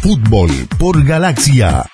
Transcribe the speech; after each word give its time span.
Fútbol 0.00 0.50
por 0.78 1.04
Galaxia. 1.04 1.84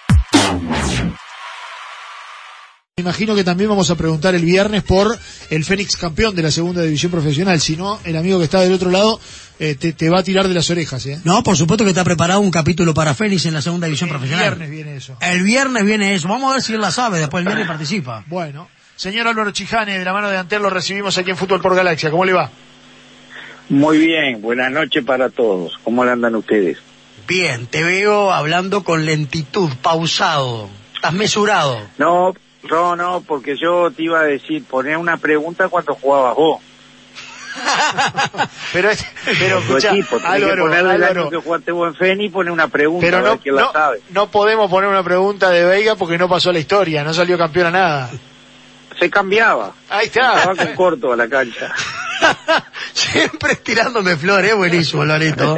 Me 2.96 3.02
imagino 3.02 3.36
que 3.36 3.44
también 3.44 3.70
vamos 3.70 3.90
a 3.90 3.94
preguntar 3.94 4.34
el 4.34 4.44
viernes 4.44 4.82
por 4.82 5.16
el 5.50 5.64
Fénix 5.64 5.96
campeón 5.96 6.34
de 6.34 6.42
la 6.42 6.50
segunda 6.50 6.82
división 6.82 7.12
profesional. 7.12 7.60
Si 7.60 7.76
no, 7.76 8.00
el 8.04 8.16
amigo 8.16 8.38
que 8.38 8.44
está 8.44 8.60
del 8.60 8.72
otro 8.72 8.90
lado 8.90 9.20
eh, 9.60 9.76
te, 9.76 9.92
te 9.92 10.10
va 10.10 10.18
a 10.18 10.22
tirar 10.24 10.48
de 10.48 10.54
las 10.54 10.68
orejas. 10.70 11.06
¿eh? 11.06 11.20
No, 11.22 11.44
por 11.44 11.56
supuesto 11.56 11.84
que 11.84 11.90
está 11.90 12.02
preparado 12.02 12.40
un 12.40 12.50
capítulo 12.50 12.92
para 12.94 13.14
Fénix 13.14 13.46
en 13.46 13.54
la 13.54 13.62
segunda 13.62 13.86
división 13.86 14.10
profesional. 14.10 14.46
El 14.46 14.50
viernes 14.50 14.70
viene 14.70 14.96
eso. 14.96 15.16
El 15.20 15.42
viernes 15.44 15.84
viene 15.84 16.14
eso. 16.14 16.26
Vamos 16.28 16.50
a 16.50 16.54
ver 16.54 16.62
si 16.62 16.74
él 16.74 16.80
la 16.80 16.90
sabe. 16.90 17.20
Después 17.20 17.42
el 17.42 17.46
viernes 17.46 17.68
participa. 17.68 18.24
Bueno. 18.26 18.68
Señor 18.96 19.28
Álvaro 19.28 19.52
Chijane, 19.52 19.96
de 19.96 20.04
la 20.04 20.12
mano 20.12 20.28
de 20.28 20.36
Antel, 20.36 20.60
lo 20.60 20.70
recibimos 20.70 21.16
aquí 21.18 21.30
en 21.30 21.36
Fútbol 21.36 21.60
por 21.60 21.76
Galaxia. 21.76 22.10
¿Cómo 22.10 22.24
le 22.24 22.32
va? 22.32 22.50
Muy 23.68 23.98
bien, 23.98 24.40
buenas 24.40 24.70
noches 24.72 25.04
para 25.04 25.28
todos. 25.28 25.78
¿Cómo 25.84 26.04
le 26.04 26.12
andan 26.12 26.34
ustedes? 26.36 26.78
Bien, 27.26 27.66
te 27.66 27.84
veo 27.84 28.32
hablando 28.32 28.82
con 28.84 29.04
lentitud, 29.04 29.70
pausado. 29.82 30.68
Estás 30.94 31.12
mesurado. 31.12 31.78
No, 31.98 32.32
no, 32.70 32.96
no, 32.96 33.22
porque 33.26 33.56
yo 33.60 33.90
te 33.90 34.04
iba 34.04 34.20
a 34.20 34.24
decir, 34.24 34.64
poner 34.64 34.96
una 34.96 35.18
pregunta 35.18 35.68
cuando 35.68 35.94
jugabas 35.94 36.34
vos. 36.34 36.60
pero, 38.72 38.90
es- 38.90 39.04
pero 39.38 39.58
escucha, 39.58 39.90
tenés 39.90 40.06
Álvaro, 40.24 40.70
que 40.70 40.76
Álvaro, 40.76 41.30
que 41.30 41.36
jugaste 41.38 41.72
vos 41.72 41.88
en 41.88 41.94
Feni 41.96 42.26
y 42.26 42.28
poner 42.28 42.52
una 42.52 42.68
pregunta 42.68 43.04
pero 43.04 43.20
no, 43.20 43.38
la 43.56 43.62
no, 43.62 43.72
sabe. 43.72 44.00
no 44.10 44.30
podemos 44.30 44.70
poner 44.70 44.88
una 44.88 45.02
pregunta 45.02 45.50
de 45.50 45.64
Veiga 45.64 45.96
porque 45.96 46.18
no 46.18 46.28
pasó 46.28 46.52
la 46.52 46.60
historia, 46.60 47.02
no 47.02 47.12
salió 47.12 47.36
campeón 47.36 47.66
a 47.68 47.70
nada. 47.72 48.10
Se 48.98 49.10
cambiaba. 49.10 49.72
Ahí 49.90 50.06
está. 50.06 50.38
Estaba 50.38 50.54
con 50.56 50.74
corto 50.74 51.12
a 51.12 51.16
la 51.16 51.28
cancha. 51.28 51.72
Siempre 52.98 53.54
tirándome 53.56 54.16
flores, 54.16 54.54
buenísimo, 54.56 55.02
Alvarito. 55.02 55.56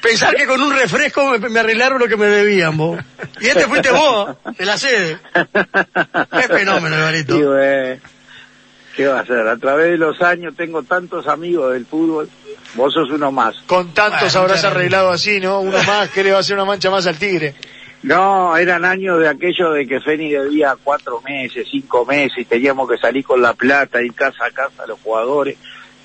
Pensar 0.00 0.34
que 0.36 0.46
con 0.46 0.60
un 0.60 0.72
refresco 0.74 1.30
me, 1.30 1.48
me 1.48 1.60
arreglaron 1.60 1.98
lo 1.98 2.08
que 2.08 2.16
me 2.16 2.26
debían, 2.26 2.76
vos. 2.76 3.00
Y 3.40 3.46
este 3.48 3.66
fuiste 3.66 3.90
vos, 3.90 4.36
de 4.58 4.64
la 4.64 4.78
sede. 4.78 5.18
Qué 5.32 6.48
fenómeno. 6.48 6.96
Sí, 7.10 7.42
güey. 7.42 8.00
¿Qué 8.96 9.06
va 9.06 9.18
a 9.18 9.22
hacer? 9.22 9.48
A 9.48 9.56
través 9.56 9.92
de 9.92 9.98
los 9.98 10.20
años 10.22 10.54
tengo 10.56 10.82
tantos 10.82 11.26
amigos 11.26 11.72
del 11.72 11.86
fútbol. 11.86 12.28
Vos 12.74 12.92
sos 12.92 13.10
uno 13.10 13.32
más. 13.32 13.56
Con 13.66 13.92
tantos 13.92 14.20
Bueno, 14.20 14.40
habrás 14.40 14.64
arreglado 14.64 15.10
así, 15.10 15.40
¿no? 15.40 15.60
Uno 15.60 15.82
más 15.82 16.10
que 16.10 16.22
le 16.22 16.30
va 16.30 16.38
a 16.38 16.40
hacer 16.40 16.56
una 16.56 16.64
mancha 16.64 16.90
más 16.90 17.06
al 17.06 17.18
tigre. 17.18 17.54
No, 18.02 18.56
eran 18.56 18.84
años 18.84 19.20
de 19.20 19.28
aquello 19.28 19.70
de 19.70 19.86
que 19.86 20.00
Feni 20.00 20.30
debía 20.30 20.76
cuatro 20.82 21.20
meses, 21.20 21.68
cinco 21.70 22.04
meses, 22.04 22.38
y 22.38 22.44
teníamos 22.44 22.88
que 22.88 22.98
salir 22.98 23.24
con 23.24 23.40
la 23.40 23.54
plata, 23.54 24.02
ir 24.02 24.12
casa 24.12 24.46
a 24.46 24.50
casa 24.50 24.82
a 24.82 24.86
los 24.86 24.98
jugadores 25.00 25.56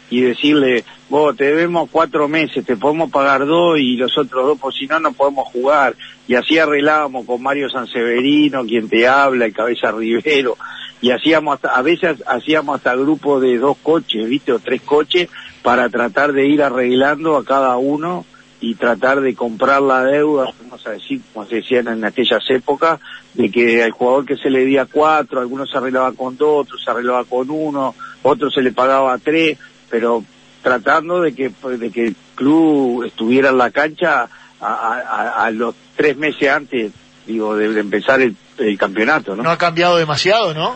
y 0.09 0.21
decirle, 0.21 0.85
vos 1.09 1.35
te 1.35 1.45
debemos 1.45 1.89
cuatro 1.91 2.27
meses, 2.27 2.65
te 2.65 2.77
podemos 2.77 3.11
pagar 3.11 3.45
dos 3.45 3.79
y 3.79 3.97
los 3.97 4.15
otros 4.17 4.45
dos, 4.45 4.59
pues 4.59 4.75
si 4.75 4.85
no, 4.85 4.99
no 4.99 5.11
podemos 5.11 5.47
jugar. 5.47 5.95
Y 6.27 6.35
así 6.35 6.59
arreglábamos 6.59 7.25
con 7.25 7.41
Mario 7.41 7.69
Sanseverino, 7.69 8.63
quien 8.63 8.87
te 8.87 9.07
habla, 9.07 9.45
el 9.45 9.53
Cabeza 9.53 9.91
Rivero, 9.91 10.55
y 11.01 11.11
hacíamos 11.11 11.55
hasta, 11.55 11.75
a 11.75 11.81
veces 11.81 12.23
hacíamos 12.27 12.77
hasta 12.77 12.95
grupo 12.95 13.39
de 13.39 13.57
dos 13.57 13.77
coches, 13.81 14.29
viste, 14.29 14.53
o 14.53 14.59
tres 14.59 14.81
coches, 14.81 15.29
para 15.63 15.89
tratar 15.89 16.31
de 16.31 16.45
ir 16.45 16.61
arreglando 16.61 17.37
a 17.37 17.43
cada 17.43 17.75
uno 17.77 18.25
y 18.59 18.75
tratar 18.75 19.21
de 19.21 19.35
comprar 19.35 19.81
la 19.81 20.03
deuda, 20.03 20.51
vamos 20.61 20.85
a 20.87 20.91
decir, 20.91 21.21
como 21.33 21.45
se 21.45 21.57
decían 21.57 21.87
en 21.87 22.03
aquellas 22.03 22.43
épocas, 22.49 22.99
de 23.33 23.51
que 23.51 23.83
al 23.83 23.91
jugador 23.91 24.25
que 24.25 24.37
se 24.37 24.49
le 24.49 24.59
debía 24.59 24.85
cuatro, 24.85 25.39
algunos 25.39 25.69
se 25.69 25.77
arreglaba 25.77 26.11
con 26.13 26.37
dos, 26.37 26.65
otros 26.65 26.83
se 26.83 26.89
arreglaba 26.89 27.23
con 27.25 27.49
uno, 27.49 27.93
otros 28.23 28.53
se 28.53 28.61
le 28.61 28.71
pagaba 28.71 29.17
tres, 29.19 29.57
pero 29.89 30.23
tratando 30.63 31.21
de 31.21 31.35
que, 31.35 31.51
de 31.77 31.91
que 31.91 32.07
el 32.07 32.15
club 32.35 33.03
estuviera 33.03 33.49
en 33.49 33.57
la 33.57 33.69
cancha 33.69 34.27
a, 34.59 35.49
los 35.53 35.75
tres 35.95 36.17
meses 36.17 36.49
antes, 36.49 36.91
digo, 37.27 37.55
de, 37.55 37.69
de 37.69 37.79
empezar 37.79 38.21
el, 38.21 38.35
el 38.57 38.77
campeonato, 38.77 39.35
¿no? 39.35 39.43
No 39.43 39.51
ha 39.51 39.57
cambiado 39.57 39.97
demasiado, 39.97 40.53
¿no? 40.53 40.75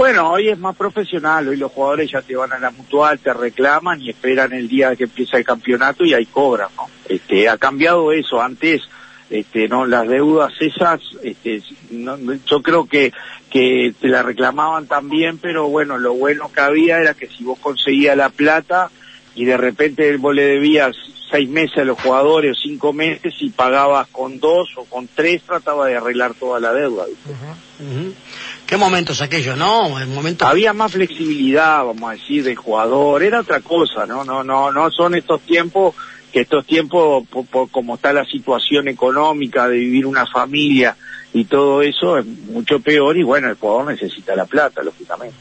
Bueno, 0.00 0.30
hoy 0.32 0.48
es 0.48 0.58
más 0.58 0.74
profesional, 0.76 1.46
hoy 1.48 1.58
los 1.58 1.70
jugadores 1.72 2.10
ya 2.10 2.22
te 2.22 2.34
van 2.34 2.50
a 2.54 2.58
la 2.58 2.70
mutual, 2.70 3.18
te 3.18 3.34
reclaman 3.34 4.00
y 4.00 4.08
esperan 4.08 4.50
el 4.54 4.66
día 4.66 4.96
que 4.96 5.04
empieza 5.04 5.36
el 5.36 5.44
campeonato 5.44 6.06
y 6.06 6.14
ahí 6.14 6.24
cobran, 6.24 6.70
¿no? 6.74 6.88
Este, 7.06 7.50
ha 7.50 7.58
cambiado 7.58 8.10
eso, 8.10 8.40
antes, 8.40 8.80
este, 9.28 9.68
no, 9.68 9.84
las 9.84 10.08
deudas 10.08 10.54
esas, 10.58 11.00
este, 11.22 11.62
no- 11.90 12.16
yo 12.46 12.62
creo 12.62 12.86
que, 12.86 13.12
que 13.50 13.92
te 14.00 14.08
la 14.08 14.22
reclamaban 14.22 14.86
también, 14.86 15.36
pero 15.36 15.68
bueno, 15.68 15.98
lo 15.98 16.14
bueno 16.14 16.50
que 16.50 16.62
había 16.62 16.98
era 16.98 17.12
que 17.12 17.26
si 17.26 17.44
vos 17.44 17.58
conseguías 17.58 18.16
la 18.16 18.30
plata 18.30 18.90
y 19.34 19.44
de 19.44 19.58
repente 19.58 20.16
vos 20.16 20.34
le 20.34 20.44
debías 20.46 20.96
seis 21.30 21.48
meses 21.48 21.76
a 21.76 21.84
los 21.84 22.00
jugadores 22.00 22.56
o 22.56 22.60
cinco 22.60 22.92
meses 22.94 23.34
y 23.40 23.50
pagabas 23.50 24.08
con 24.08 24.40
dos 24.40 24.70
o 24.76 24.84
con 24.86 25.06
tres, 25.14 25.42
trataba 25.42 25.86
de 25.86 25.96
arreglar 25.96 26.32
toda 26.32 26.58
la 26.58 26.72
deuda. 26.72 27.04
Qué 28.70 28.76
momentos 28.76 29.20
aquellos, 29.20 29.56
¿no? 29.58 29.98
El 29.98 30.06
momento... 30.06 30.46
había 30.46 30.72
más 30.72 30.92
flexibilidad, 30.92 31.84
vamos 31.84 32.08
a 32.08 32.12
decir, 32.12 32.44
del 32.44 32.54
jugador, 32.54 33.20
era 33.24 33.40
otra 33.40 33.58
cosa, 33.60 34.06
no, 34.06 34.22
no, 34.24 34.44
no, 34.44 34.70
no 34.70 34.90
son 34.92 35.16
estos 35.16 35.40
tiempos 35.40 35.96
que 36.32 36.42
estos 36.42 36.64
tiempos, 36.64 37.26
po- 37.28 37.42
po- 37.42 37.66
como 37.66 37.96
está 37.96 38.12
la 38.12 38.24
situación 38.24 38.86
económica 38.86 39.66
de 39.68 39.76
vivir 39.76 40.06
una 40.06 40.24
familia 40.24 40.96
y 41.32 41.46
todo 41.46 41.82
eso, 41.82 42.18
es 42.18 42.24
mucho 42.24 42.78
peor 42.78 43.16
y 43.16 43.24
bueno, 43.24 43.48
el 43.50 43.56
jugador 43.56 43.90
necesita 43.92 44.36
la 44.36 44.44
plata, 44.46 44.84
lógicamente. 44.84 45.34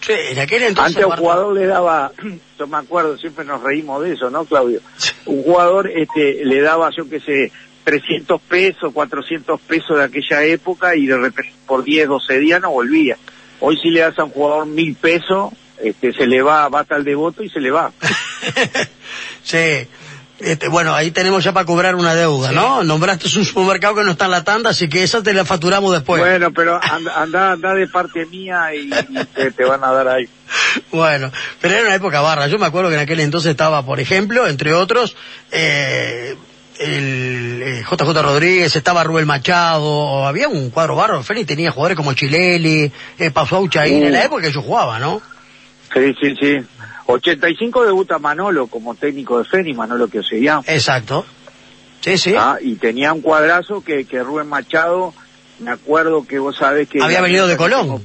Sí, 0.00 0.14
en 0.30 0.38
aquel 0.38 0.62
entonces... 0.62 0.96
Antes 0.96 1.04
a 1.04 1.14
un 1.14 1.16
jugador 1.20 1.54
le 1.54 1.66
daba, 1.66 2.10
yo 2.58 2.66
me 2.66 2.78
acuerdo, 2.78 3.18
siempre 3.18 3.44
nos 3.44 3.62
reímos 3.62 4.02
de 4.02 4.14
eso, 4.14 4.30
¿no, 4.30 4.46
Claudio? 4.46 4.80
Un 5.26 5.42
jugador 5.42 5.90
este, 5.94 6.42
le 6.46 6.62
daba, 6.62 6.88
yo 6.96 7.06
qué 7.06 7.20
sé, 7.20 7.52
300 7.84 8.40
pesos, 8.42 8.92
400 8.92 9.60
pesos 9.60 9.98
de 9.98 10.04
aquella 10.04 10.44
época 10.44 10.94
y 10.96 11.06
de 11.06 11.16
repente 11.16 11.52
por 11.66 11.84
10, 11.84 12.08
12 12.08 12.38
días 12.38 12.60
no 12.60 12.70
volvía. 12.70 13.16
Hoy 13.60 13.78
si 13.78 13.90
le 13.90 14.00
das 14.00 14.18
a 14.18 14.24
un 14.24 14.30
jugador 14.30 14.66
mil 14.66 14.94
pesos, 14.96 15.52
este, 15.82 16.12
se 16.12 16.26
le 16.26 16.42
va, 16.42 16.68
va 16.68 16.84
tal 16.84 17.04
devoto 17.04 17.42
y 17.42 17.48
se 17.48 17.60
le 17.60 17.70
va. 17.70 17.92
sí. 19.42 19.86
Este, 20.38 20.66
bueno, 20.66 20.92
ahí 20.92 21.12
tenemos 21.12 21.44
ya 21.44 21.52
para 21.52 21.64
cobrar 21.64 21.94
una 21.94 22.16
deuda, 22.16 22.50
¿no? 22.50 22.82
Nombraste 22.82 23.26
un 23.38 23.44
supermercado 23.44 23.96
que 23.96 24.02
no 24.02 24.10
está 24.10 24.24
en 24.24 24.32
la 24.32 24.42
tanda, 24.42 24.70
así 24.70 24.88
que 24.88 25.04
esa 25.04 25.22
te 25.22 25.32
la 25.32 25.44
facturamos 25.44 25.92
después. 25.92 26.20
Bueno, 26.20 26.52
pero 26.52 26.80
anda, 26.82 27.22
anda, 27.22 27.52
anda 27.52 27.74
de 27.74 27.86
parte 27.86 28.26
mía 28.26 28.74
y, 28.74 28.90
y 28.90 29.24
te, 29.26 29.52
te 29.52 29.64
van 29.64 29.84
a 29.84 29.92
dar 29.92 30.08
ahí. 30.08 30.28
Bueno, 30.90 31.30
pero 31.60 31.74
era 31.74 31.86
una 31.86 31.94
época 31.94 32.20
barra. 32.20 32.46
Yo 32.46 32.58
me 32.58 32.66
acuerdo 32.66 32.88
que 32.88 32.96
en 32.96 33.00
aquel 33.00 33.20
entonces 33.20 33.50
estaba, 33.50 33.84
por 33.84 34.00
ejemplo, 34.00 34.46
entre 34.46 34.72
otros, 34.72 35.16
eh, 35.50 36.36
el 36.78 37.62
eh, 37.62 37.84
JJ 37.88 38.22
Rodríguez, 38.22 38.74
estaba 38.76 39.04
Rubén 39.04 39.26
Machado, 39.26 40.26
había 40.26 40.48
un 40.48 40.70
cuadro 40.70 40.96
barro. 40.96 41.22
Fénix 41.22 41.46
tenía 41.46 41.70
jugadores 41.70 41.96
como 41.96 42.12
Chileli, 42.14 42.90
eh, 43.18 43.30
Pasó 43.30 43.66
Chaín, 43.68 44.02
en 44.04 44.12
la 44.12 44.20
Uh. 44.20 44.24
época 44.24 44.42
que 44.42 44.52
yo 44.52 44.62
jugaba, 44.62 44.98
¿no? 44.98 45.20
Sí, 45.94 46.14
sí, 46.20 46.34
sí. 46.40 46.56
85 47.06 47.84
debuta 47.84 48.18
Manolo 48.18 48.66
como 48.68 48.94
técnico 48.94 49.38
de 49.38 49.44
Feni, 49.44 49.74
Manolo 49.74 50.08
que 50.08 50.22
se 50.22 50.40
llama. 50.40 50.62
Exacto. 50.66 51.26
Sí, 52.00 52.16
sí. 52.18 52.34
Ah, 52.36 52.56
y 52.60 52.76
tenía 52.76 53.12
un 53.12 53.20
cuadrazo 53.20 53.82
que, 53.84 54.04
que 54.06 54.22
Rubén 54.22 54.48
Machado, 54.48 55.12
me 55.60 55.70
acuerdo 55.70 56.26
que 56.26 56.38
vos 56.38 56.56
sabés 56.56 56.88
que... 56.88 57.02
había 57.02 57.20
venido 57.20 57.46
de 57.46 57.56
Colón. 57.56 58.02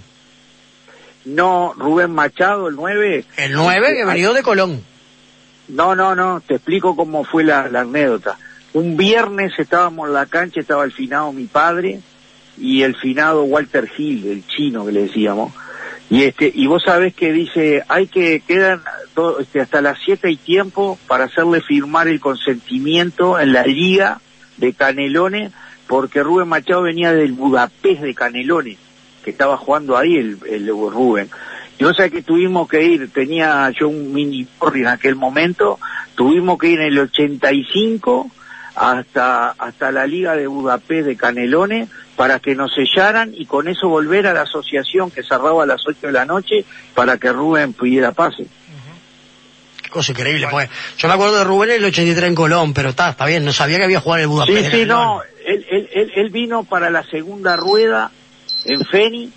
No, 1.25 1.73
Rubén 1.77 2.11
Machado, 2.11 2.67
el 2.67 2.75
9. 2.75 3.25
El 3.37 3.53
9 3.53 3.93
que 3.95 4.01
ha 4.03 4.05
venido 4.05 4.33
de 4.33 4.43
Colón. 4.43 4.83
No, 5.69 5.95
no, 5.95 6.15
no, 6.15 6.41
te 6.45 6.55
explico 6.55 6.95
cómo 6.95 7.25
fue 7.25 7.43
la, 7.43 7.67
la 7.69 7.81
anécdota. 7.81 8.37
Un 8.77 8.95
viernes 8.95 9.53
estábamos 9.57 10.07
en 10.07 10.13
la 10.13 10.27
cancha, 10.27 10.59
estaba 10.59 10.83
el 10.83 10.91
finado 10.91 11.33
mi 11.33 11.45
padre 11.45 11.99
y 12.59 12.83
el 12.83 12.95
finado 12.95 13.43
Walter 13.43 13.89
Hill, 13.97 14.27
el 14.27 14.45
chino 14.45 14.85
que 14.85 14.91
le 14.91 15.01
decíamos. 15.07 15.51
Y 16.11 16.25
este, 16.25 16.51
y 16.53 16.67
vos 16.67 16.83
sabés 16.85 17.15
que 17.15 17.33
dice, 17.33 17.81
hay 17.87 18.05
que, 18.05 18.43
quedan 18.45 18.83
este, 19.39 19.61
hasta 19.61 19.81
las 19.81 19.97
7 20.05 20.29
y 20.29 20.37
tiempo 20.37 20.99
para 21.07 21.23
hacerle 21.23 21.61
firmar 21.61 22.07
el 22.07 22.19
consentimiento 22.19 23.39
en 23.39 23.51
la 23.51 23.63
liga 23.63 24.21
de 24.57 24.73
Canelones, 24.73 25.53
porque 25.87 26.21
Rubén 26.21 26.47
Machado 26.47 26.83
venía 26.83 27.13
del 27.13 27.31
Budapest 27.31 28.01
de 28.01 28.13
Canelones, 28.13 28.77
que 29.23 29.31
estaba 29.31 29.57
jugando 29.57 29.97
ahí 29.97 30.17
el, 30.17 30.37
el 30.47 30.67
Rubén. 30.67 31.31
Y 31.79 31.83
vos 31.83 31.97
sabés 31.97 32.11
que 32.11 32.21
tuvimos 32.21 32.69
que 32.69 32.83
ir, 32.83 33.09
tenía 33.09 33.71
yo 33.71 33.89
un 33.89 34.13
mini 34.13 34.43
porri 34.43 34.81
en 34.81 34.87
aquel 34.89 35.15
momento, 35.15 35.79
tuvimos 36.13 36.59
que 36.59 36.67
ir 36.67 36.79
en 36.81 36.89
el 36.89 36.99
85 36.99 38.29
hasta, 38.77 39.55
hasta 39.57 39.91
la 39.91 40.05
Liga 40.05 40.35
de 40.35 40.45
Budapest 40.45 41.07
de 41.07 41.17
Canelones 41.17 41.89
para 42.15 42.39
que 42.39 42.53
nos 42.53 42.71
sellaran 42.73 43.33
y 43.33 43.47
con 43.47 43.67
eso 43.67 43.89
volver 43.89 44.27
a 44.27 44.33
la 44.33 44.41
asociación 44.41 45.09
que 45.09 45.23
cerraba 45.23 45.63
a 45.63 45.65
las 45.65 45.81
8 45.87 46.07
de 46.07 46.13
la 46.13 46.25
noche 46.25 46.63
para 46.93 47.17
que 47.17 47.31
Rubén 47.31 47.73
pudiera 47.73 48.11
pase. 48.11 48.45
Qué 49.81 49.89
cosa 49.89 50.11
increíble. 50.11 50.47
Pues. 50.51 50.69
Yo 50.97 51.07
me 51.07 51.15
acuerdo 51.15 51.37
de 51.37 51.43
Rubén 51.43 51.71
en 51.71 51.77
el 51.77 51.85
83 51.85 52.27
en 52.27 52.35
Colón, 52.35 52.73
pero 52.73 52.89
está, 52.89 53.09
está 53.09 53.25
bien. 53.25 53.43
No 53.43 53.51
sabía 53.51 53.77
que 53.77 53.85
había 53.85 53.99
jugado 53.99 54.19
en 54.19 54.23
el 54.23 54.27
Budapest. 54.27 54.71
Sí, 54.71 54.77
sí, 54.79 54.85
no, 54.85 55.21
él, 55.45 55.65
él, 55.71 55.89
él, 55.93 56.11
él 56.15 56.29
vino 56.29 56.63
para 56.63 56.91
la 56.91 57.03
segunda 57.03 57.55
rueda 57.55 58.11
en 58.65 58.85
Feni 58.85 59.31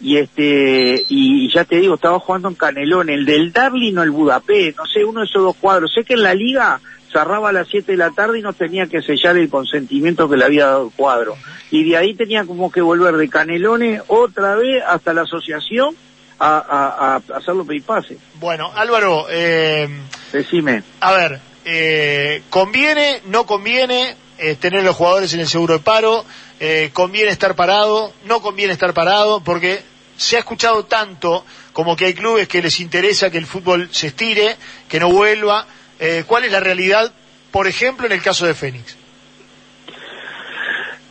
y 0.00 0.18
este 0.18 1.02
y 1.08 1.52
ya 1.52 1.64
te 1.64 1.76
digo, 1.76 1.94
estaba 1.94 2.20
jugando 2.20 2.48
en 2.48 2.54
Canelón, 2.54 3.08
el 3.08 3.24
del 3.24 3.52
Dublin 3.52 3.98
o 3.98 4.02
el 4.02 4.10
Budapest, 4.10 4.76
no 4.76 4.86
sé, 4.86 5.04
uno 5.04 5.20
de 5.20 5.26
esos 5.26 5.42
dos 5.42 5.56
cuadros. 5.56 5.92
Sé 5.92 6.04
que 6.04 6.14
en 6.14 6.22
la 6.22 6.34
liga 6.34 6.80
cerraba 7.14 7.50
a 7.50 7.52
las 7.52 7.68
7 7.68 7.92
de 7.92 7.98
la 7.98 8.10
tarde 8.10 8.40
y 8.40 8.42
nos 8.42 8.56
tenía 8.56 8.86
que 8.86 9.00
sellar 9.00 9.36
el 9.36 9.48
consentimiento 9.48 10.28
que 10.28 10.36
le 10.36 10.44
había 10.44 10.66
dado 10.66 10.86
el 10.86 10.92
cuadro. 10.92 11.36
Y 11.70 11.88
de 11.88 11.96
ahí 11.96 12.14
tenía 12.14 12.44
como 12.44 12.72
que 12.72 12.80
volver 12.80 13.16
de 13.16 13.28
Canelones 13.28 14.02
otra 14.08 14.56
vez 14.56 14.82
hasta 14.84 15.14
la 15.14 15.22
asociación 15.22 15.94
a, 16.40 16.56
a, 16.58 17.14
a 17.14 17.36
hacerlo 17.38 17.64
pase. 17.86 18.18
Bueno, 18.40 18.72
Álvaro, 18.74 19.26
eh, 19.30 19.88
decime. 20.32 20.82
A 20.98 21.12
ver, 21.12 21.40
eh, 21.64 22.42
¿conviene, 22.50 23.22
no 23.26 23.46
conviene 23.46 24.16
eh, 24.38 24.56
tener 24.56 24.82
los 24.82 24.96
jugadores 24.96 25.32
en 25.34 25.40
el 25.40 25.48
seguro 25.48 25.74
de 25.74 25.80
paro? 25.80 26.24
Eh, 26.58 26.90
¿Conviene 26.92 27.30
estar 27.30 27.54
parado? 27.54 28.12
¿No 28.24 28.42
conviene 28.42 28.72
estar 28.72 28.92
parado? 28.92 29.40
Porque 29.44 29.82
se 30.16 30.34
ha 30.34 30.40
escuchado 30.40 30.84
tanto 30.86 31.44
como 31.72 31.96
que 31.96 32.06
hay 32.06 32.14
clubes 32.14 32.48
que 32.48 32.60
les 32.60 32.80
interesa 32.80 33.30
que 33.30 33.38
el 33.38 33.46
fútbol 33.46 33.88
se 33.92 34.08
estire, 34.08 34.56
que 34.88 34.98
no 34.98 35.10
vuelva. 35.10 35.66
Eh, 35.98 36.24
¿Cuál 36.26 36.44
es 36.44 36.52
la 36.52 36.60
realidad, 36.60 37.12
por 37.50 37.66
ejemplo, 37.66 38.06
en 38.06 38.12
el 38.12 38.22
caso 38.22 38.46
de 38.46 38.54
Fénix? 38.54 38.96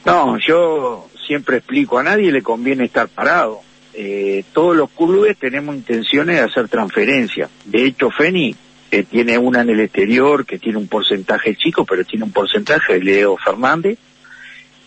No, 0.06 0.38
yo 0.39 1.09
siempre 1.25 1.57
explico, 1.57 1.97
a 1.97 2.03
nadie 2.03 2.31
le 2.31 2.41
conviene 2.41 2.85
estar 2.85 3.07
parado. 3.07 3.62
Eh, 3.94 4.44
todos 4.53 4.75
los 4.75 4.89
clubes 4.89 5.38
tenemos 5.38 5.75
intenciones 5.75 6.38
de 6.38 6.41
hacer 6.41 6.68
transferencias. 6.68 7.50
De 7.65 7.85
hecho, 7.85 8.09
Fénix 8.09 8.57
eh, 8.91 9.03
tiene 9.03 9.38
una 9.38 9.62
en 9.62 9.69
el 9.69 9.80
exterior 9.80 10.45
que 10.45 10.59
tiene 10.59 10.77
un 10.77 10.88
porcentaje 10.88 11.56
chico, 11.56 11.86
pero 11.86 12.03
tiene 12.03 12.25
un 12.25 12.31
porcentaje 12.31 12.94
de 12.94 13.00
Leo 13.00 13.38
Fernández. 13.38 13.97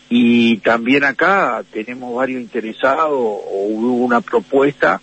Y 0.09 0.59
también 0.59 1.05
acá 1.05 1.65
tenemos 1.73 2.15
varios 2.15 2.41
interesados 2.41 3.11
o 3.11 3.67
hubo 3.69 4.05
una 4.05 4.21
propuesta 4.21 5.01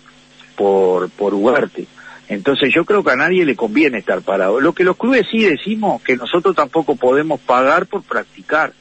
por, 0.56 1.10
por 1.10 1.34
Ugarte. 1.34 1.86
Entonces 2.28 2.72
yo 2.74 2.84
creo 2.84 3.04
que 3.04 3.10
a 3.10 3.16
nadie 3.16 3.44
le 3.44 3.56
conviene 3.56 3.98
estar 3.98 4.22
parado. 4.22 4.60
Lo 4.60 4.72
que 4.72 4.84
los 4.84 4.96
clubes 4.96 5.26
sí 5.30 5.44
decimos 5.44 6.02
que 6.02 6.16
nosotros 6.16 6.56
tampoco 6.56 6.96
podemos 6.96 7.40
pagar 7.40 7.86
por 7.86 8.02
practicar, 8.02 8.72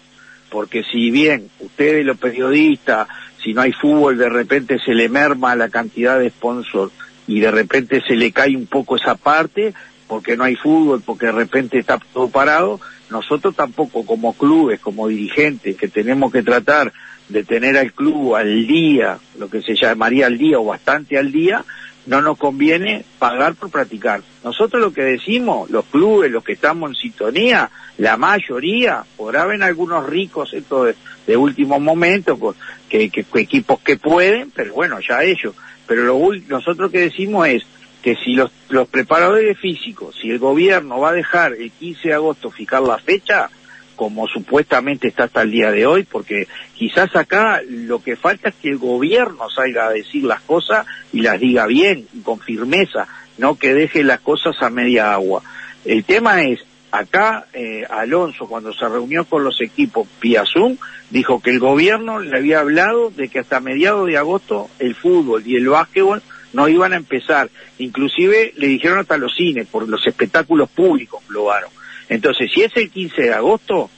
porque 0.49 0.83
si 0.83 1.11
bien 1.11 1.49
ustedes 1.59 2.05
los 2.05 2.17
periodistas, 2.17 3.07
si 3.43 3.53
no 3.53 3.61
hay 3.61 3.73
fútbol 3.73 4.17
de 4.17 4.29
repente 4.29 4.79
se 4.79 4.93
le 4.93 5.09
merma 5.09 5.55
la 5.55 5.69
cantidad 5.69 6.17
de 6.19 6.29
sponsors 6.29 6.93
y 7.27 7.39
de 7.39 7.51
repente 7.51 8.01
se 8.07 8.15
le 8.15 8.31
cae 8.31 8.55
un 8.55 8.67
poco 8.67 8.95
esa 8.95 9.15
parte, 9.15 9.73
porque 10.07 10.37
no 10.37 10.43
hay 10.43 10.55
fútbol, 10.55 11.01
porque 11.05 11.27
de 11.27 11.31
repente 11.31 11.79
está 11.79 11.99
todo 12.13 12.29
parado, 12.29 12.79
nosotros 13.09 13.55
tampoco 13.55 14.05
como 14.05 14.33
clubes, 14.33 14.79
como 14.79 15.07
dirigentes, 15.07 15.75
que 15.75 15.87
tenemos 15.87 16.31
que 16.31 16.43
tratar 16.43 16.93
de 17.29 17.43
tener 17.43 17.77
al 17.77 17.93
club 17.93 18.35
al 18.35 18.67
día, 18.67 19.17
lo 19.37 19.49
que 19.49 19.61
se 19.61 19.75
llamaría 19.75 20.27
al 20.27 20.37
día 20.37 20.59
o 20.59 20.65
bastante 20.65 21.17
al 21.17 21.31
día, 21.31 21.63
no 22.05 22.21
nos 22.21 22.37
conviene 22.37 23.05
pagar 23.19 23.55
por 23.55 23.69
practicar. 23.69 24.21
Nosotros 24.43 24.81
lo 24.81 24.93
que 24.93 25.03
decimos, 25.03 25.69
los 25.69 25.85
clubes, 25.85 26.31
los 26.31 26.43
que 26.43 26.53
estamos 26.53 26.91
en 26.91 26.95
sintonía, 26.95 27.69
la 27.97 28.17
mayoría, 28.17 29.03
podrá 29.15 29.43
haber 29.43 29.63
algunos 29.63 30.05
ricos 30.05 30.53
esto 30.53 30.85
de, 30.85 31.37
último 31.37 31.79
momento, 31.79 32.55
que, 32.89 33.09
que, 33.09 33.25
equipos 33.35 33.79
que 33.79 33.97
pueden, 33.97 34.51
pero 34.51 34.73
bueno, 34.73 34.99
ya 34.99 35.23
ellos. 35.23 35.55
Pero 35.87 36.03
lo, 36.03 36.19
nosotros 36.47 36.91
que 36.91 36.99
decimos 36.99 37.47
es 37.47 37.63
que 38.01 38.15
si 38.17 38.33
los, 38.33 38.51
los 38.69 38.87
preparadores 38.89 39.57
físicos, 39.57 40.15
si 40.21 40.29
el 40.29 40.39
gobierno 40.39 40.99
va 40.99 41.09
a 41.09 41.13
dejar 41.13 41.53
el 41.53 41.71
15 41.71 42.09
de 42.09 42.13
agosto 42.13 42.51
fijar 42.51 42.81
la 42.81 42.97
fecha, 42.97 43.49
como 43.95 44.27
supuestamente 44.27 45.07
está 45.07 45.25
hasta 45.25 45.41
el 45.41 45.51
día 45.51 45.71
de 45.71 45.85
hoy, 45.85 46.03
porque 46.03 46.47
quizás 46.75 47.15
acá 47.15 47.61
lo 47.67 48.01
que 48.01 48.15
falta 48.15 48.49
es 48.49 48.55
que 48.55 48.69
el 48.69 48.77
gobierno 48.77 49.49
salga 49.49 49.87
a 49.87 49.91
decir 49.91 50.23
las 50.23 50.41
cosas 50.41 50.85
y 51.11 51.21
las 51.21 51.39
diga 51.39 51.65
bien, 51.67 52.07
con 52.23 52.39
firmeza, 52.39 53.07
no 53.37 53.55
que 53.55 53.73
deje 53.73 54.03
las 54.03 54.19
cosas 54.19 54.55
a 54.61 54.69
media 54.69 55.13
agua. 55.13 55.41
El 55.85 56.03
tema 56.03 56.43
es, 56.43 56.59
acá 56.91 57.47
eh, 57.53 57.83
Alonso 57.89 58.47
cuando 58.47 58.73
se 58.73 58.87
reunió 58.87 59.25
con 59.25 59.43
los 59.43 59.61
equipos 59.61 60.07
vía 60.21 60.43
Zoom, 60.45 60.77
dijo 61.09 61.41
que 61.41 61.51
el 61.51 61.59
gobierno 61.59 62.19
le 62.19 62.37
había 62.37 62.59
hablado 62.59 63.11
de 63.11 63.29
que 63.29 63.39
hasta 63.39 63.59
mediados 63.59 64.07
de 64.07 64.17
agosto 64.17 64.69
el 64.79 64.95
fútbol 64.95 65.43
y 65.45 65.55
el 65.55 65.67
básquetbol 65.69 66.21
no 66.53 66.67
iban 66.67 66.93
a 66.93 66.97
empezar. 66.97 67.49
Inclusive 67.79 68.53
le 68.55 68.67
dijeron 68.67 68.99
hasta 68.99 69.17
los 69.17 69.35
cines, 69.35 69.67
por 69.67 69.89
los 69.89 70.05
espectáculos 70.07 70.69
públicos 70.69 71.21
probaron. 71.27 71.69
Entonces, 72.13 72.51
si 72.53 72.61
es 72.61 72.71
el 72.77 72.91
15 72.91 73.23
de 73.23 73.33
agosto, 73.33 73.89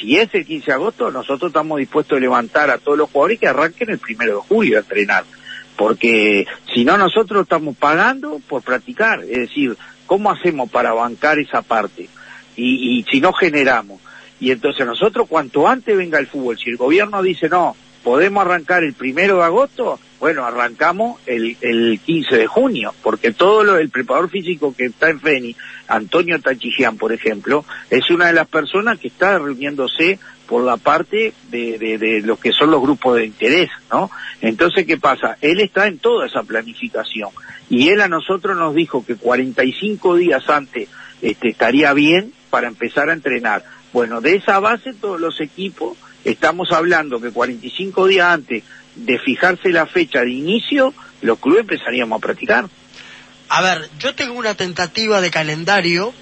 si 0.00 0.16
es 0.16 0.32
el 0.34 0.46
15 0.46 0.66
de 0.66 0.72
agosto, 0.72 1.10
nosotros 1.10 1.50
estamos 1.50 1.80
dispuestos 1.80 2.16
a 2.16 2.20
levantar 2.20 2.70
a 2.70 2.78
todos 2.78 2.96
los 2.96 3.10
jugadores 3.10 3.40
que 3.40 3.48
arranquen 3.48 3.90
el 3.90 3.98
primero 3.98 4.36
de 4.36 4.40
julio 4.42 4.76
a 4.76 4.82
entrenar. 4.82 5.24
Porque 5.74 6.46
si 6.72 6.84
no, 6.84 6.96
nosotros 6.96 7.42
estamos 7.42 7.76
pagando 7.76 8.40
por 8.48 8.62
practicar. 8.62 9.24
Es 9.24 9.48
decir, 9.48 9.76
¿cómo 10.06 10.30
hacemos 10.30 10.70
para 10.70 10.92
bancar 10.92 11.40
esa 11.40 11.60
parte? 11.60 12.08
Y, 12.54 13.00
y 13.00 13.02
si 13.10 13.20
no 13.20 13.32
generamos. 13.32 14.00
Y 14.38 14.52
entonces 14.52 14.86
nosotros, 14.86 15.26
cuanto 15.28 15.66
antes 15.66 15.96
venga 15.96 16.20
el 16.20 16.28
fútbol, 16.28 16.56
si 16.56 16.70
el 16.70 16.76
gobierno 16.76 17.20
dice 17.20 17.48
no, 17.48 17.74
podemos 18.04 18.46
arrancar 18.46 18.84
el 18.84 18.92
primero 18.92 19.38
de 19.38 19.42
agosto, 19.42 19.98
bueno, 20.18 20.44
arrancamos 20.44 21.20
el, 21.26 21.56
el 21.60 22.00
15 22.04 22.36
de 22.36 22.46
junio, 22.46 22.94
porque 23.02 23.32
todo 23.32 23.64
lo, 23.64 23.78
el 23.78 23.90
preparador 23.90 24.30
físico 24.30 24.74
que 24.74 24.86
está 24.86 25.10
en 25.10 25.20
Feni, 25.20 25.56
Antonio 25.88 26.40
Tachigian, 26.40 26.96
por 26.96 27.12
ejemplo, 27.12 27.64
es 27.90 28.10
una 28.10 28.26
de 28.26 28.32
las 28.32 28.48
personas 28.48 28.98
que 28.98 29.08
está 29.08 29.38
reuniéndose 29.38 30.18
por 30.46 30.64
la 30.64 30.76
parte 30.76 31.34
de, 31.50 31.78
de, 31.78 31.98
de 31.98 32.20
lo 32.22 32.38
que 32.38 32.52
son 32.52 32.70
los 32.70 32.80
grupos 32.80 33.16
de 33.16 33.26
interés, 33.26 33.68
¿no? 33.90 34.10
Entonces, 34.40 34.86
¿qué 34.86 34.96
pasa? 34.96 35.36
Él 35.40 35.60
está 35.60 35.86
en 35.86 35.98
toda 35.98 36.26
esa 36.26 36.42
planificación 36.44 37.30
y 37.68 37.88
él 37.88 38.00
a 38.00 38.08
nosotros 38.08 38.56
nos 38.56 38.74
dijo 38.74 39.04
que 39.04 39.16
45 39.16 40.16
días 40.16 40.48
antes 40.48 40.88
este, 41.20 41.48
estaría 41.48 41.92
bien 41.92 42.32
para 42.50 42.68
empezar 42.68 43.10
a 43.10 43.12
entrenar. 43.12 43.64
Bueno, 43.92 44.20
de 44.20 44.36
esa 44.36 44.60
base 44.60 44.94
todos 44.94 45.20
los 45.20 45.40
equipos 45.40 45.96
estamos 46.24 46.72
hablando 46.72 47.20
que 47.20 47.30
45 47.30 48.06
días 48.06 48.26
antes 48.26 48.64
de 48.96 49.18
fijarse 49.18 49.70
la 49.70 49.86
fecha 49.86 50.20
de 50.20 50.30
inicio, 50.30 50.92
los 51.22 51.38
clubes 51.38 51.60
empezaríamos 51.60 52.18
a 52.18 52.20
practicar. 52.20 52.66
A 53.48 53.62
ver, 53.62 53.88
yo 53.98 54.14
tengo 54.14 54.34
una 54.34 54.54
tentativa 54.54 55.20
de 55.20 55.30
calendario 55.30 56.12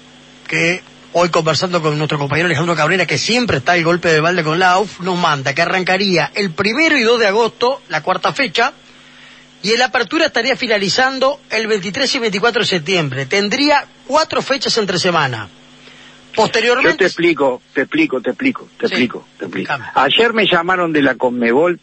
que 0.47 0.81
hoy 1.13 1.29
conversando 1.29 1.81
con 1.81 1.97
nuestro 1.97 2.19
compañero 2.19 2.47
Alejandro 2.47 2.75
Cabrera, 2.75 3.05
que 3.05 3.17
siempre 3.17 3.57
está 3.57 3.75
el 3.75 3.83
golpe 3.83 4.09
de 4.09 4.19
balde 4.19 4.43
con 4.43 4.59
la 4.59 4.71
AUF, 4.71 4.99
nos 4.99 5.17
manda 5.17 5.55
que 5.55 5.61
arrancaría 5.61 6.31
el 6.35 6.51
primero 6.51 6.97
y 6.97 7.03
2 7.03 7.19
de 7.21 7.27
agosto, 7.27 7.81
la 7.87 8.03
cuarta 8.03 8.33
fecha, 8.33 8.73
y 9.63 9.71
el 9.71 9.81
apertura 9.81 10.25
estaría 10.25 10.55
finalizando 10.55 11.39
el 11.49 11.67
23 11.67 12.15
y 12.15 12.19
24 12.19 12.61
de 12.61 12.67
septiembre. 12.67 13.25
Tendría 13.25 13.85
cuatro 14.05 14.41
fechas 14.41 14.77
entre 14.77 14.99
semana. 14.99 15.47
Posteriormente... 16.35 16.91
Yo 16.91 16.97
te 16.97 17.05
explico, 17.05 17.61
te 17.73 17.81
explico, 17.81 18.21
te 18.21 18.29
explico, 18.31 18.67
te 18.77 18.85
explico, 18.85 19.25
te 19.39 19.45
explico. 19.45 19.73
Ayer 19.95 20.33
me 20.33 20.45
llamaron 20.45 20.91
de 20.91 21.01
la 21.01 21.15
Conmebol, 21.15 21.79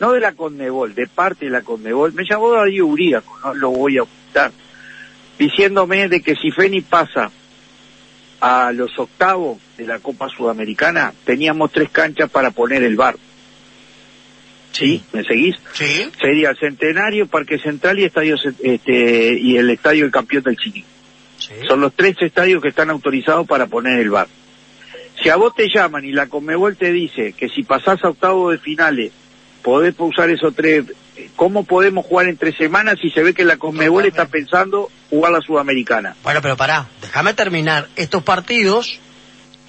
no 0.00 0.12
de 0.12 0.20
la 0.20 0.32
Conmebol, 0.32 0.94
de 0.94 1.06
parte 1.06 1.46
de 1.46 1.50
la 1.50 1.62
Conmebol, 1.62 2.12
me 2.12 2.24
llamó 2.24 2.52
Darío 2.52 2.86
Uríaco, 2.86 3.38
no 3.42 3.54
lo 3.54 3.70
voy 3.70 3.98
a 3.98 4.02
ocultar, 4.02 4.52
diciéndome 5.38 6.08
de 6.08 6.20
que 6.20 6.34
si 6.36 6.50
Feni 6.50 6.82
pasa 6.82 7.30
a 8.40 8.72
los 8.72 8.98
octavos 8.98 9.58
de 9.76 9.86
la 9.86 9.98
Copa 9.98 10.28
Sudamericana, 10.28 11.12
teníamos 11.24 11.72
tres 11.72 11.90
canchas 11.90 12.30
para 12.30 12.50
poner 12.50 12.82
el 12.82 12.96
bar. 12.96 13.16
¿Sí? 14.72 15.02
¿Me 15.12 15.24
seguís? 15.24 15.56
Sí. 15.72 16.10
Sería 16.20 16.50
el 16.50 16.58
Centenario, 16.58 17.26
Parque 17.26 17.58
Central 17.58 17.98
y 17.98 18.04
Estadio 18.04 18.36
este, 18.62 19.32
y 19.38 19.56
el 19.56 19.70
Estadio 19.70 20.02
del 20.02 20.12
Campeón 20.12 20.42
del 20.42 20.56
Chile. 20.56 20.84
Son 21.66 21.80
los 21.80 21.94
tres 21.94 22.16
estadios 22.20 22.60
que 22.60 22.68
están 22.68 22.90
autorizados 22.90 23.46
para 23.46 23.66
poner 23.66 23.98
el 24.00 24.10
bar. 24.10 24.28
Si 25.22 25.30
a 25.30 25.36
vos 25.36 25.54
te 25.54 25.68
llaman 25.68 26.04
y 26.04 26.12
la 26.12 26.26
Conmebol 26.26 26.76
te 26.76 26.92
dice 26.92 27.32
que 27.32 27.48
si 27.48 27.62
pasás 27.62 28.04
a 28.04 28.10
octavo 28.10 28.50
de 28.50 28.58
finales 28.58 29.12
podés 29.66 29.96
usar 29.98 30.30
esos 30.30 30.54
tres, 30.54 30.84
¿cómo 31.34 31.64
podemos 31.64 32.06
jugar 32.06 32.28
entre 32.28 32.56
semanas 32.56 32.98
si 33.02 33.10
se 33.10 33.20
ve 33.24 33.34
que 33.34 33.44
la 33.44 33.56
Conmebol 33.56 34.06
está 34.06 34.26
pensando 34.26 34.92
jugar 35.10 35.32
la 35.32 35.40
Sudamericana? 35.40 36.14
Bueno, 36.22 36.40
pero 36.40 36.56
pará, 36.56 36.86
déjame 37.02 37.34
terminar. 37.34 37.88
Estos 37.96 38.22
partidos, 38.22 39.00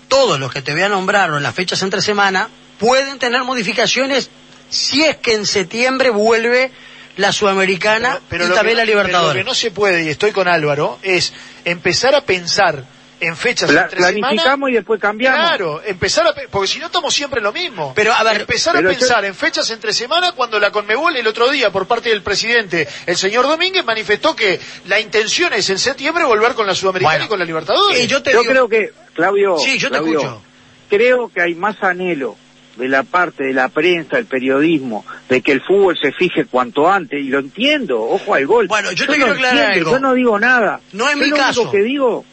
todos 0.08 0.40
los 0.40 0.54
que 0.54 0.62
te 0.62 0.74
voy 0.74 0.84
a 0.84 0.90
nombrar 0.90 1.32
en 1.32 1.42
las 1.42 1.56
fechas 1.56 1.82
entre 1.82 2.04
semana, 2.04 2.48
pueden 2.78 3.18
tener 3.18 3.44
modificaciones 3.44 4.30
si 4.70 5.04
es 5.04 5.18
que 5.18 5.34
en 5.34 5.48
septiembre 5.48 6.12
vuelve 6.12 6.70
la 7.16 7.32
Sudamericana 7.32 8.20
pero, 8.30 8.46
y 8.46 8.52
también 8.52 8.78
la 8.78 8.86
Libertadores. 8.86 9.30
Pero 9.30 9.40
lo 9.40 9.46
que 9.46 9.50
no 9.50 9.56
se 9.56 9.72
puede, 9.72 10.04
y 10.04 10.10
estoy 10.10 10.32
con 10.32 10.48
Álvaro, 10.48 11.00
es 11.02 11.34
empezar 11.66 12.14
a 12.14 12.22
pensar 12.22 12.86
en 13.20 13.36
fechas 13.36 13.70
entre 13.70 13.98
planificamos 13.98 14.70
y 14.70 14.74
después 14.74 15.00
cambiamos. 15.00 15.40
Claro, 15.40 15.82
empezar 15.86 16.28
a 16.28 16.34
porque 16.50 16.68
si 16.68 16.80
no 16.80 16.88
estamos 16.88 17.14
siempre 17.14 17.40
en 17.40 17.46
lo 17.46 17.54
mismo. 17.54 17.94
Pero 17.96 18.14
a 18.14 18.24
ver, 18.24 18.42
empezar 18.42 18.78
a 18.78 18.82
pensar 18.82 19.26
en 19.26 19.36
fechas 19.36 19.70
entre 19.72 19.94
semana 19.94 20.32
cuando 20.34 20.60
la 20.60 20.72
Conmebol 20.72 21.16
el 21.16 21.28
otro 21.28 21.50
día 21.50 21.72
por 21.72 21.88
parte 21.88 22.10
del 22.10 22.22
presidente, 22.22 22.88
el 23.06 23.18
señor 23.18 23.48
Domínguez 23.48 23.84
manifestó 23.86 24.36
que 24.36 24.60
la 24.86 25.00
intención 25.00 25.54
es 25.54 25.70
en 25.70 25.80
septiembre 25.80 26.24
volver 26.26 26.54
con 26.54 26.68
la 26.68 26.76
Sudamericana 26.76 27.26
y 27.26 27.28
con 27.28 27.40
la 27.40 27.46
Libertadores. 27.46 28.08
yo, 28.08 28.22
creo 28.24 28.68
que 28.68 28.92
Claudio, 29.14 29.58
sí, 29.58 29.78
yo 29.78 29.90
te 29.90 29.98
escucho. 29.98 30.42
Creo 30.90 31.30
que 31.30 31.42
hay 31.42 31.54
más 31.54 31.84
anhelo 31.84 32.38
de 32.78 32.88
la 32.88 33.04
parte 33.04 33.44
de 33.44 33.54
la 33.54 33.70
prensa, 33.70 34.18
el 34.18 34.26
periodismo, 34.26 35.06
de 35.28 35.42
que 35.42 35.52
el 35.52 35.62
fútbol 35.62 35.98
se 36.00 36.12
fije 36.12 36.46
cuanto 36.46 36.90
antes, 36.90 37.20
y 37.20 37.30
lo 37.30 37.40
entiendo, 37.40 38.02
ojo 38.02 38.36
al 38.36 38.46
gol. 38.46 38.68
Bueno, 38.68 38.92
yo, 38.92 39.08
te 39.08 39.16
quiero 39.16 39.34
aclarar 39.34 39.72
algo. 39.72 39.92
Yo 39.92 40.00
no 40.00 40.14
digo 40.14 40.40
nada. 40.40 40.80
No 40.94 41.10
es 41.10 41.18
mi 41.18 41.30
lo 41.30 41.36
caso. 41.36 41.62
Único 41.62 41.72
que 41.72 41.82
digo, 41.82 42.26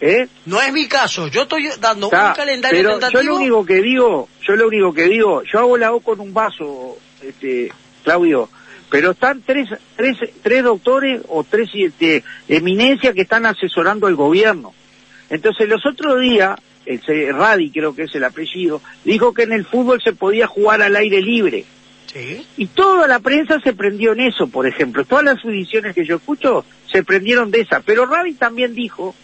¿Eh? 0.00 0.28
No 0.46 0.60
es 0.62 0.72
mi 0.72 0.88
caso, 0.88 1.28
yo 1.28 1.42
estoy 1.42 1.68
dando 1.78 2.06
Está, 2.06 2.28
un 2.28 2.34
calendario 2.34 2.78
pero 2.78 2.90
tentativo. 2.92 3.22
yo 3.22 3.28
lo 3.28 3.36
único 3.36 3.66
que 3.66 3.82
digo, 3.82 4.28
yo 4.46 4.56
lo 4.56 4.66
único 4.68 4.94
que 4.94 5.04
digo, 5.04 5.42
yo 5.44 5.58
hago 5.58 5.76
la 5.76 5.92
O 5.92 6.00
con 6.00 6.20
un 6.20 6.32
vaso, 6.32 6.96
este, 7.22 7.70
Claudio, 8.02 8.48
pero 8.90 9.10
están 9.10 9.42
tres, 9.42 9.68
tres, 9.96 10.16
tres 10.42 10.64
doctores 10.64 11.20
o 11.28 11.44
tres 11.44 11.68
este, 11.74 12.24
eminencias 12.48 13.14
que 13.14 13.22
están 13.22 13.44
asesorando 13.46 14.06
al 14.06 14.16
gobierno. 14.16 14.72
Entonces 15.28 15.68
los 15.68 15.84
otros 15.86 16.20
días, 16.20 16.58
el 16.86 17.34
Radi 17.34 17.70
creo 17.70 17.94
que 17.94 18.04
es 18.04 18.14
el 18.14 18.24
apellido, 18.24 18.80
dijo 19.04 19.32
que 19.34 19.42
en 19.42 19.52
el 19.52 19.66
fútbol 19.66 20.00
se 20.02 20.12
podía 20.12 20.46
jugar 20.46 20.82
al 20.82 20.96
aire 20.96 21.20
libre. 21.20 21.64
Sí. 22.06 22.44
Y 22.56 22.66
toda 22.66 23.06
la 23.06 23.20
prensa 23.20 23.60
se 23.60 23.72
prendió 23.72 24.12
en 24.12 24.20
eso, 24.20 24.48
por 24.48 24.66
ejemplo. 24.66 25.04
Todas 25.04 25.24
las 25.24 25.44
ediciones 25.44 25.94
que 25.94 26.04
yo 26.04 26.16
escucho 26.16 26.64
se 26.90 27.04
prendieron 27.04 27.52
de 27.52 27.60
esa. 27.60 27.78
Pero 27.80 28.06
Radi 28.06 28.32
también 28.34 28.74
dijo, 28.74 29.14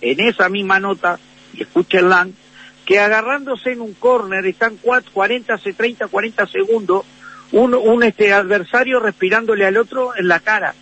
en 0.00 0.20
esa 0.20 0.48
misma 0.48 0.78
nota, 0.80 1.18
y 1.54 1.62
escúchenla, 1.62 2.28
que 2.84 2.98
agarrándose 3.00 3.72
en 3.72 3.80
un 3.82 3.94
córner 3.94 4.46
están 4.46 4.78
cuat- 4.80 5.10
40, 5.12 5.58
se- 5.58 5.72
30, 5.74 6.08
40 6.08 6.46
segundos, 6.46 7.04
un, 7.52 7.74
un 7.74 8.02
este 8.02 8.32
adversario 8.32 9.00
respirándole 9.00 9.66
al 9.66 9.76
otro 9.76 10.16
en 10.16 10.28
la 10.28 10.40
cara. 10.40 10.74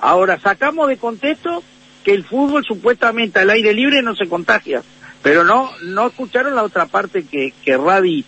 Ahora, 0.00 0.38
sacamos 0.40 0.88
de 0.88 0.96
contexto 0.96 1.62
que 2.04 2.12
el 2.12 2.24
fútbol 2.24 2.64
supuestamente 2.64 3.38
al 3.40 3.50
aire 3.50 3.72
libre 3.72 4.02
no 4.02 4.14
se 4.14 4.28
contagia. 4.28 4.82
Pero 5.22 5.42
no, 5.44 5.70
no 5.82 6.08
escucharon 6.08 6.54
la 6.54 6.62
otra 6.62 6.86
parte 6.86 7.24
que, 7.24 7.52
que 7.64 7.76
Radi 7.76 8.24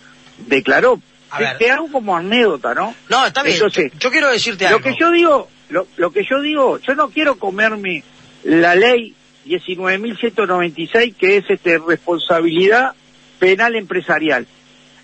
declaró. 0.47 0.99
A 1.29 1.37
Te- 1.37 1.43
ver. 1.43 1.57
te 1.59 1.71
hago 1.71 1.91
como 1.91 2.15
anécdota, 2.17 2.73
¿no? 2.73 2.95
No, 3.09 3.25
está 3.27 3.43
bien. 3.43 3.55
Entonces, 3.55 3.91
yo, 3.93 3.99
yo 3.99 4.11
quiero 4.11 4.29
decirte 4.31 4.63
Lo 4.63 4.77
algo. 4.77 4.81
que 4.81 4.95
yo 4.99 5.11
digo, 5.11 5.47
lo, 5.69 5.87
lo 5.97 6.11
que 6.11 6.23
yo 6.27 6.41
digo, 6.41 6.79
yo 6.79 6.95
no 6.95 7.09
quiero 7.09 7.35
comerme 7.37 8.03
la 8.45 8.73
ley 8.73 9.13
19.196 9.47 11.15
que 11.15 11.37
es 11.37 11.49
este 11.49 11.77
responsabilidad 11.77 12.93
penal 13.39 13.75
empresarial. 13.75 14.47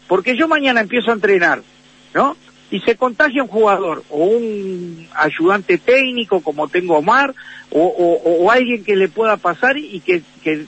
Porque 0.08 0.36
yo 0.36 0.48
mañana 0.48 0.82
empiezo 0.82 1.12
a 1.12 1.16
entrenar, 1.16 1.62
¿no? 2.14 2.36
Y 2.72 2.80
se 2.82 2.96
contagia 2.96 3.44
un 3.44 3.50
jugador 3.50 4.04
o 4.10 4.18
un 4.26 5.08
ayudante 5.16 5.78
técnico 5.78 6.42
como 6.42 6.68
tengo 6.68 6.98
Omar 6.98 7.34
o, 7.70 8.50
alguien 8.52 8.84
que 8.84 8.96
le 8.96 9.08
pueda 9.10 9.38
pasar 9.38 9.78
y 9.78 10.00
que, 10.00 10.22
que, 10.44 10.66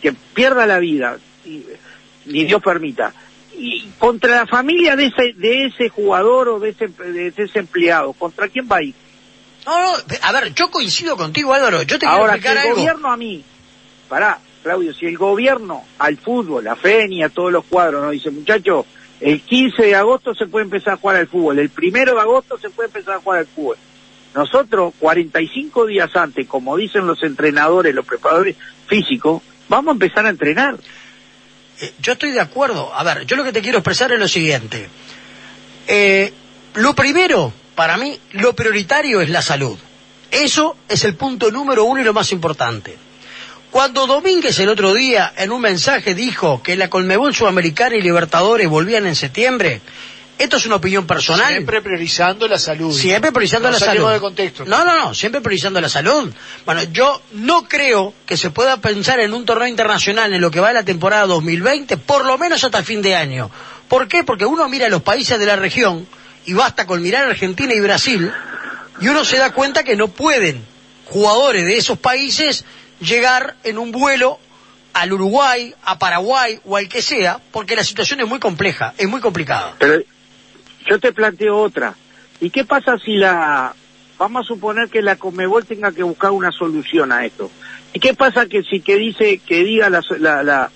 que 0.00 0.12
pierda 0.34 0.66
la 0.66 0.78
vida, 0.78 1.18
y- 1.44 1.62
ni 2.26 2.44
Dios 2.44 2.62
permita. 2.62 3.12
Y 3.56 3.88
contra 3.98 4.36
la 4.36 4.46
familia 4.46 4.94
de 4.96 5.06
ese, 5.06 5.32
de 5.34 5.64
ese 5.66 5.88
jugador 5.88 6.48
o 6.48 6.60
de 6.60 6.70
ese, 6.70 6.88
de 6.88 7.32
ese 7.36 7.58
empleado, 7.58 8.12
¿contra 8.12 8.48
quién 8.48 8.68
va 8.70 8.76
a 8.76 8.82
ir? 8.82 8.94
No, 9.68 9.80
no, 9.82 9.98
a 10.22 10.32
ver, 10.32 10.54
yo 10.54 10.70
coincido 10.70 11.16
contigo, 11.16 11.52
Álvaro. 11.52 11.82
Yo 11.82 11.98
te 11.98 12.06
quiero 12.06 12.14
Ahora, 12.14 12.32
si 12.34 12.38
explicar 12.38 12.56
el 12.56 12.62
algo. 12.70 12.76
gobierno 12.80 13.12
a 13.12 13.16
mí, 13.18 13.44
pará, 14.08 14.38
Claudio, 14.62 14.94
si 14.94 15.04
el 15.06 15.18
gobierno 15.18 15.84
al 15.98 16.16
fútbol, 16.16 16.66
a 16.68 16.74
FENI, 16.74 17.22
a 17.22 17.28
todos 17.28 17.52
los 17.52 17.64
cuadros, 17.66 18.02
nos 18.02 18.12
dice, 18.12 18.30
muchachos, 18.30 18.86
el 19.20 19.42
15 19.42 19.82
de 19.82 19.94
agosto 19.94 20.34
se 20.34 20.46
puede 20.46 20.64
empezar 20.64 20.94
a 20.94 20.96
jugar 20.96 21.16
al 21.16 21.28
fútbol, 21.28 21.58
el 21.58 21.68
primero 21.68 22.14
de 22.14 22.20
agosto 22.20 22.56
se 22.58 22.70
puede 22.70 22.86
empezar 22.86 23.16
a 23.16 23.20
jugar 23.20 23.40
al 23.40 23.46
fútbol. 23.46 23.76
Nosotros, 24.34 24.94
45 24.98 25.86
días 25.86 26.14
antes, 26.16 26.46
como 26.46 26.76
dicen 26.76 27.06
los 27.06 27.22
entrenadores, 27.22 27.94
los 27.94 28.06
preparadores 28.06 28.56
físicos, 28.86 29.42
vamos 29.68 29.90
a 29.90 29.92
empezar 29.92 30.24
a 30.24 30.30
entrenar. 30.30 30.76
Eh, 31.80 31.92
Yo 32.00 32.12
estoy 32.12 32.30
de 32.30 32.40
acuerdo. 32.40 32.94
A 32.94 33.04
ver, 33.04 33.26
yo 33.26 33.36
lo 33.36 33.44
que 33.44 33.52
te 33.52 33.60
quiero 33.60 33.78
expresar 33.78 34.12
es 34.12 34.18
lo 34.18 34.28
siguiente. 34.28 34.88
Eh, 35.86 36.32
lo 36.74 36.94
primero, 36.94 37.52
para 37.78 37.96
mí, 37.96 38.18
lo 38.32 38.56
prioritario 38.56 39.20
es 39.20 39.30
la 39.30 39.40
salud. 39.40 39.78
Eso 40.32 40.76
es 40.88 41.04
el 41.04 41.14
punto 41.14 41.52
número 41.52 41.84
uno 41.84 42.00
y 42.00 42.04
lo 42.04 42.12
más 42.12 42.32
importante. 42.32 42.96
Cuando 43.70 44.08
Domínguez 44.08 44.58
el 44.58 44.68
otro 44.68 44.92
día 44.94 45.32
en 45.36 45.52
un 45.52 45.60
mensaje 45.60 46.12
dijo 46.16 46.60
que 46.60 46.74
la 46.74 46.90
Colmebol 46.90 47.32
Sudamericana 47.32 47.94
y 47.94 48.00
Libertadores 48.02 48.68
volvían 48.68 49.06
en 49.06 49.14
septiembre, 49.14 49.80
esto 50.38 50.56
es 50.56 50.66
una 50.66 50.74
opinión 50.74 51.06
personal. 51.06 51.52
Siempre 51.52 51.80
priorizando 51.80 52.48
la 52.48 52.58
salud. 52.58 52.92
Siempre 52.92 53.30
priorizando 53.30 53.68
No 53.68 53.74
la 53.74 53.78
salud. 53.78 54.10
de 54.10 54.18
contexto. 54.18 54.64
No, 54.64 54.84
no, 54.84 54.96
no, 54.98 55.14
siempre 55.14 55.40
priorizando 55.40 55.80
la 55.80 55.88
salud. 55.88 56.32
Bueno, 56.66 56.82
yo 56.90 57.22
no 57.34 57.68
creo 57.68 58.12
que 58.26 58.36
se 58.36 58.50
pueda 58.50 58.78
pensar 58.78 59.20
en 59.20 59.32
un 59.32 59.44
torneo 59.44 59.68
internacional 59.68 60.34
en 60.34 60.40
lo 60.40 60.50
que 60.50 60.58
va 60.58 60.68
de 60.68 60.74
la 60.74 60.84
temporada 60.84 61.26
2020, 61.26 61.96
por 61.96 62.24
lo 62.24 62.38
menos 62.38 62.64
hasta 62.64 62.78
el 62.78 62.84
fin 62.84 63.02
de 63.02 63.14
año. 63.14 63.52
¿Por 63.86 64.08
qué? 64.08 64.24
Porque 64.24 64.46
uno 64.46 64.68
mira 64.68 64.88
los 64.88 65.02
países 65.02 65.38
de 65.38 65.46
la 65.46 65.54
región 65.54 66.08
y 66.48 66.54
basta 66.54 66.86
con 66.86 67.02
mirar 67.02 67.28
Argentina 67.28 67.74
y 67.74 67.80
Brasil 67.80 68.32
y 69.02 69.08
uno 69.08 69.22
se 69.22 69.36
da 69.36 69.52
cuenta 69.52 69.84
que 69.84 69.96
no 69.96 70.08
pueden 70.08 70.64
jugadores 71.04 71.66
de 71.66 71.76
esos 71.76 71.98
países 71.98 72.64
llegar 73.00 73.56
en 73.64 73.76
un 73.76 73.92
vuelo 73.92 74.38
al 74.94 75.12
Uruguay, 75.12 75.74
a 75.84 75.98
Paraguay 75.98 76.58
o 76.64 76.78
al 76.78 76.88
que 76.88 77.02
sea, 77.02 77.38
porque 77.52 77.76
la 77.76 77.84
situación 77.84 78.20
es 78.20 78.28
muy 78.28 78.38
compleja, 78.38 78.94
es 78.96 79.06
muy 79.06 79.20
complicada. 79.20 79.74
Pero 79.78 80.00
yo 80.88 80.98
te 80.98 81.12
planteo 81.12 81.58
otra. 81.58 81.94
¿Y 82.40 82.48
qué 82.48 82.64
pasa 82.64 82.96
si 83.04 83.16
la... 83.16 83.74
Vamos 84.16 84.46
a 84.46 84.48
suponer 84.48 84.88
que 84.88 85.02
la 85.02 85.16
Comebol 85.16 85.66
tenga 85.66 85.92
que 85.92 86.02
buscar 86.02 86.30
una 86.30 86.50
solución 86.50 87.12
a 87.12 87.26
esto. 87.26 87.50
¿Y 87.92 88.00
qué 88.00 88.14
pasa 88.14 88.46
que 88.46 88.62
si 88.62 88.80
que 88.80 88.96
dice 88.96 89.38
que 89.46 89.64
diga 89.64 89.90
la, 89.90 90.02
la, 90.18 90.42
la, 90.42 90.70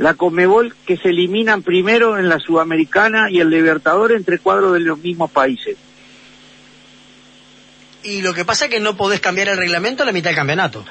la 0.00 0.14
Comebol 0.14 0.74
que 0.86 0.96
se 0.96 1.10
eliminan 1.10 1.62
primero 1.62 2.16
en 2.18 2.28
la 2.30 2.38
Sudamericana 2.38 3.30
y 3.30 3.40
el 3.40 3.50
Libertador 3.50 4.12
entre 4.12 4.38
cuadros 4.38 4.72
de 4.72 4.80
los 4.80 4.98
mismos 4.98 5.30
países? 5.30 5.76
Y 8.02 8.22
lo 8.22 8.32
que 8.32 8.44
pasa 8.46 8.64
es 8.64 8.70
que 8.70 8.80
no 8.80 8.96
podés 8.96 9.20
cambiar 9.20 9.48
el 9.48 9.58
reglamento 9.58 10.02
a 10.02 10.06
la 10.06 10.12
mitad 10.12 10.30
del 10.30 10.36
campeonato. 10.36 10.84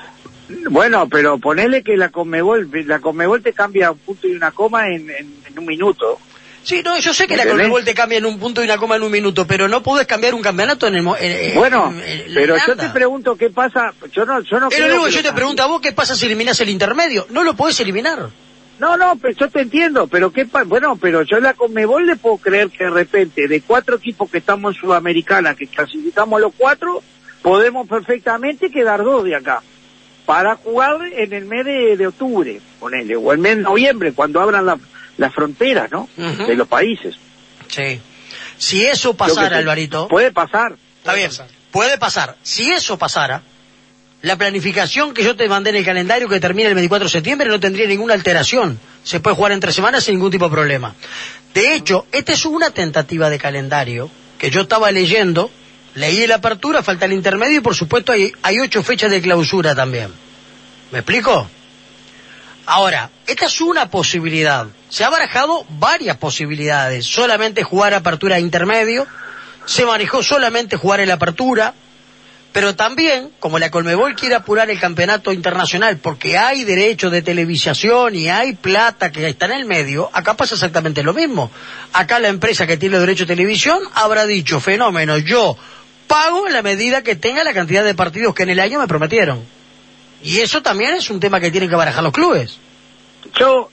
Bueno, 0.69 1.07
pero 1.09 1.39
ponele 1.39 1.81
que 1.83 1.97
la 1.97 2.09
Comebol, 2.09 2.69
la 2.85 2.99
Comebol 2.99 3.41
te 3.41 3.53
cambia 3.53 3.91
un 3.91 3.97
punto 3.97 4.27
y 4.27 4.31
una 4.35 4.51
coma 4.51 4.87
en, 4.89 5.09
en- 5.09 5.33
en 5.47 5.57
un 5.59 5.65
minuto. 5.65 6.19
Sí, 6.61 6.81
no, 6.83 6.99
yo 6.99 7.13
sé 7.13 7.25
que 7.25 7.35
la. 7.37 7.47
Conmebol 7.47 7.83
te 7.85 7.95
cambia 7.95 8.17
en 8.19 8.25
un 8.25 8.37
punto 8.37 8.61
y 8.61 8.65
una 8.65 8.77
coma 8.77 8.97
en 8.97 9.03
un 9.03 9.11
minuto, 9.11 9.47
pero 9.47 9.67
no 9.67 9.81
podés 9.81 10.05
cambiar 10.05 10.35
un 10.35 10.41
campeonato 10.43 10.85
en 10.87 10.95
el... 10.97 11.03
Bueno, 11.55 11.91
en- 11.91 11.99
en 12.27 12.33
pero 12.35 12.57
yo 12.57 12.75
te 12.75 12.89
pregunto 12.89 13.35
qué 13.35 13.49
pasa, 13.49 13.91
yo 14.11 14.25
no, 14.25 14.41
yo 14.43 14.59
no 14.59 14.69
Pero 14.69 14.87
luego 14.87 15.07
yo 15.07 15.23
te 15.23 15.33
pregunto 15.33 15.63
a 15.63 15.67
vos 15.67 15.81
qué 15.81 15.93
pasa 15.93 16.15
si 16.15 16.25
eliminás 16.27 16.59
el 16.61 16.69
intermedio. 16.69 17.25
No 17.31 17.43
lo 17.43 17.55
podés 17.55 17.79
eliminar. 17.79 18.29
No, 18.79 18.95
no, 18.97 19.15
pero 19.17 19.33
yo 19.35 19.49
te 19.49 19.61
entiendo, 19.61 20.07
pero 20.07 20.31
qué 20.31 20.45
pa- 20.45 20.63
bueno, 20.63 20.95
pero 20.95 21.23
yo 21.23 21.39
la 21.39 21.53
Conmebol 21.53 22.05
le 22.07 22.15
puedo 22.15 22.37
creer 22.37 22.69
que 22.69 22.85
de 22.85 22.89
repente 22.89 23.47
de 23.47 23.61
cuatro 23.61 23.97
equipos 23.97 24.29
que 24.31 24.37
estamos 24.37 24.75
en 24.75 24.81
Sudamericana, 24.81 25.53
que 25.55 25.67
clasificamos 25.67 26.39
los 26.39 26.53
cuatro, 26.57 27.03
podemos 27.41 27.87
perfectamente 27.87 28.71
quedar 28.71 29.03
dos 29.03 29.23
de 29.25 29.35
acá 29.35 29.61
para 30.25 30.55
jugar 30.55 30.97
en 31.13 31.33
el 31.33 31.45
mes 31.45 31.65
de, 31.65 31.97
de 31.97 32.07
octubre, 32.07 32.61
ponele, 32.79 33.15
o 33.15 33.33
el 33.33 33.39
mes 33.39 33.57
de 33.57 33.63
noviembre, 33.63 34.13
cuando 34.13 34.39
abran 34.39 34.65
la- 34.65 34.79
las 35.17 35.33
fronteras, 35.33 35.91
¿no? 35.91 36.07
De 36.47 36.55
los 36.55 36.67
países. 36.67 37.15
Sí. 37.67 37.99
Si 38.57 38.85
eso 38.85 39.13
pasara. 39.15 39.57
Alvarito... 39.57 40.07
Puede 40.07 40.31
pasar. 40.31 40.75
Está 40.99 41.13
bien, 41.15 41.29
pasar. 41.29 41.47
puede 41.71 41.97
pasar. 41.97 42.35
Si 42.43 42.71
eso 42.71 42.97
pasara, 42.97 43.41
la 44.21 44.37
planificación 44.37 45.13
que 45.13 45.23
yo 45.23 45.35
te 45.35 45.47
mandé 45.47 45.69
en 45.69 45.77
el 45.77 45.85
calendario 45.85 46.27
que 46.27 46.39
termina 46.39 46.67
el 46.67 46.75
24 46.75 47.05
de 47.05 47.11
septiembre 47.11 47.47
no 47.47 47.59
tendría 47.59 47.87
ninguna 47.87 48.13
alteración. 48.13 48.79
Se 49.03 49.19
puede 49.19 49.35
jugar 49.35 49.53
en 49.53 49.61
tres 49.61 49.75
semanas 49.75 50.03
sin 50.03 50.15
ningún 50.15 50.31
tipo 50.31 50.45
de 50.45 50.51
problema. 50.51 50.93
De 51.53 51.73
hecho, 51.73 52.05
esta 52.11 52.33
es 52.33 52.45
una 52.45 52.71
tentativa 52.71 53.29
de 53.29 53.39
calendario 53.39 54.09
que 54.37 54.49
yo 54.49 54.61
estaba 54.61 54.91
leyendo, 54.91 55.49
leí 55.95 56.27
la 56.27 56.35
apertura, 56.35 56.83
falta 56.83 57.05
el 57.05 57.13
intermedio 57.13 57.59
y 57.59 57.61
por 57.61 57.75
supuesto 57.75 58.11
hay, 58.11 58.59
ocho 58.59 58.83
fechas 58.83 59.09
de 59.09 59.21
clausura 59.21 59.73
también. 59.73 60.11
¿Me 60.91 60.99
explico? 60.99 61.47
Ahora, 62.65 63.09
esta 63.25 63.45
es 63.45 63.61
una 63.61 63.89
posibilidad. 63.89 64.67
Se 64.89 65.03
ha 65.03 65.09
barajado 65.09 65.65
varias 65.69 66.17
posibilidades. 66.17 67.05
Solamente 67.05 67.63
jugar 67.63 67.93
apertura 67.93 68.39
intermedio. 68.39 69.07
Se 69.65 69.85
manejó 69.85 70.21
solamente 70.23 70.75
jugar 70.75 70.99
en 70.99 71.07
la 71.07 71.15
apertura. 71.15 71.73
Pero 72.51 72.75
también, 72.75 73.29
como 73.39 73.59
la 73.59 73.69
Colmebol 73.69 74.15
quiere 74.15 74.33
apurar 74.33 74.69
el 74.71 74.79
campeonato 74.79 75.31
internacional 75.31 75.97
porque 75.97 76.37
hay 76.37 76.63
derechos 76.63 77.11
de 77.11 77.21
televisación 77.21 78.15
y 78.15 78.27
hay 78.27 78.53
plata 78.53 79.11
que 79.11 79.27
está 79.27 79.45
en 79.45 79.51
el 79.51 79.65
medio, 79.65 80.09
acá 80.13 80.35
pasa 80.35 80.55
exactamente 80.55 81.03
lo 81.03 81.13
mismo. 81.13 81.51
Acá 81.93 82.19
la 82.19 82.27
empresa 82.27 82.65
que 82.65 82.77
tiene 82.77 82.97
derecho 82.97 83.25
de 83.25 83.35
televisión 83.35 83.79
habrá 83.93 84.25
dicho, 84.25 84.59
fenómeno, 84.59 85.19
yo 85.19 85.57
pago 86.07 86.47
en 86.47 86.53
la 86.53 86.63
medida 86.63 87.03
que 87.03 87.15
tenga 87.15 87.43
la 87.43 87.53
cantidad 87.53 87.83
de 87.83 87.93
partidos 87.93 88.33
que 88.33 88.43
en 88.43 88.49
el 88.49 88.59
año 88.59 88.79
me 88.79 88.87
prometieron. 88.87 89.43
Y 90.23 90.39
eso 90.39 90.63
también 90.63 90.95
es 90.95 91.09
un 91.11 91.19
tema 91.19 91.39
que 91.39 91.51
tienen 91.51 91.69
que 91.69 91.75
barajar 91.75 92.03
los 92.03 92.11
clubes. 92.11 92.57
Yo, 93.39 93.69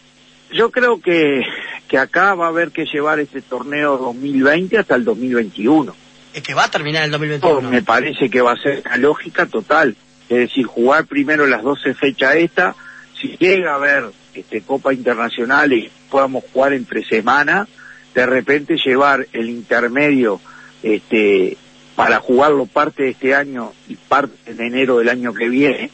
yo 0.52 0.71
creo 0.71 1.00
que, 1.00 1.40
que 1.88 1.97
acá 1.97 2.35
va 2.35 2.47
a 2.47 2.49
haber 2.50 2.73
que 2.73 2.85
llevar 2.85 3.21
este 3.21 3.40
torneo 3.40 3.97
2020 3.97 4.78
hasta 4.78 4.97
el 4.97 5.04
2021. 5.04 6.06
Es 6.37 6.43
que 6.43 6.52
va 6.52 6.64
a 6.64 6.71
terminar 6.71 7.02
el 7.02 7.11
Todo 7.11 7.21
2021. 7.21 7.71
me 7.71 7.83
parece 7.83 8.28
que 8.28 8.43
va 8.43 8.52
a 8.52 8.57
ser 8.59 8.83
una 8.85 8.99
lógica 8.99 9.47
total. 9.47 9.97
Es 10.28 10.37
decir, 10.37 10.66
jugar 10.66 11.07
primero 11.07 11.47
las 11.47 11.62
12 11.62 11.95
fechas 11.95 12.35
esta, 12.37 12.76
si 13.19 13.38
llega 13.38 13.73
a 13.73 13.76
haber 13.76 14.11
este, 14.35 14.61
Copa 14.61 14.93
Internacional 14.93 15.73
y 15.73 15.90
podamos 16.11 16.45
jugar 16.52 16.75
entre 16.75 17.02
semana, 17.07 17.66
de 18.14 18.26
repente 18.26 18.76
llevar 18.76 19.26
el 19.33 19.49
intermedio 19.49 20.38
este, 20.83 21.57
para 21.95 22.21
jugarlo 22.21 22.66
parte 22.66 23.05
de 23.05 23.11
este 23.12 23.35
año 23.35 23.73
y 23.88 23.97
parte 23.97 24.52
de 24.52 24.66
enero 24.66 24.99
del 24.99 25.09
año 25.09 25.33
que 25.33 25.49
viene, 25.49 25.90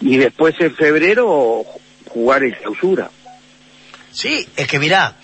y 0.00 0.16
después 0.16 0.56
en 0.58 0.74
febrero 0.74 1.62
jugar 2.08 2.42
en 2.42 2.54
clausura. 2.54 3.08
Sí, 4.10 4.48
es 4.56 4.66
que 4.66 4.80
mirá, 4.80 5.14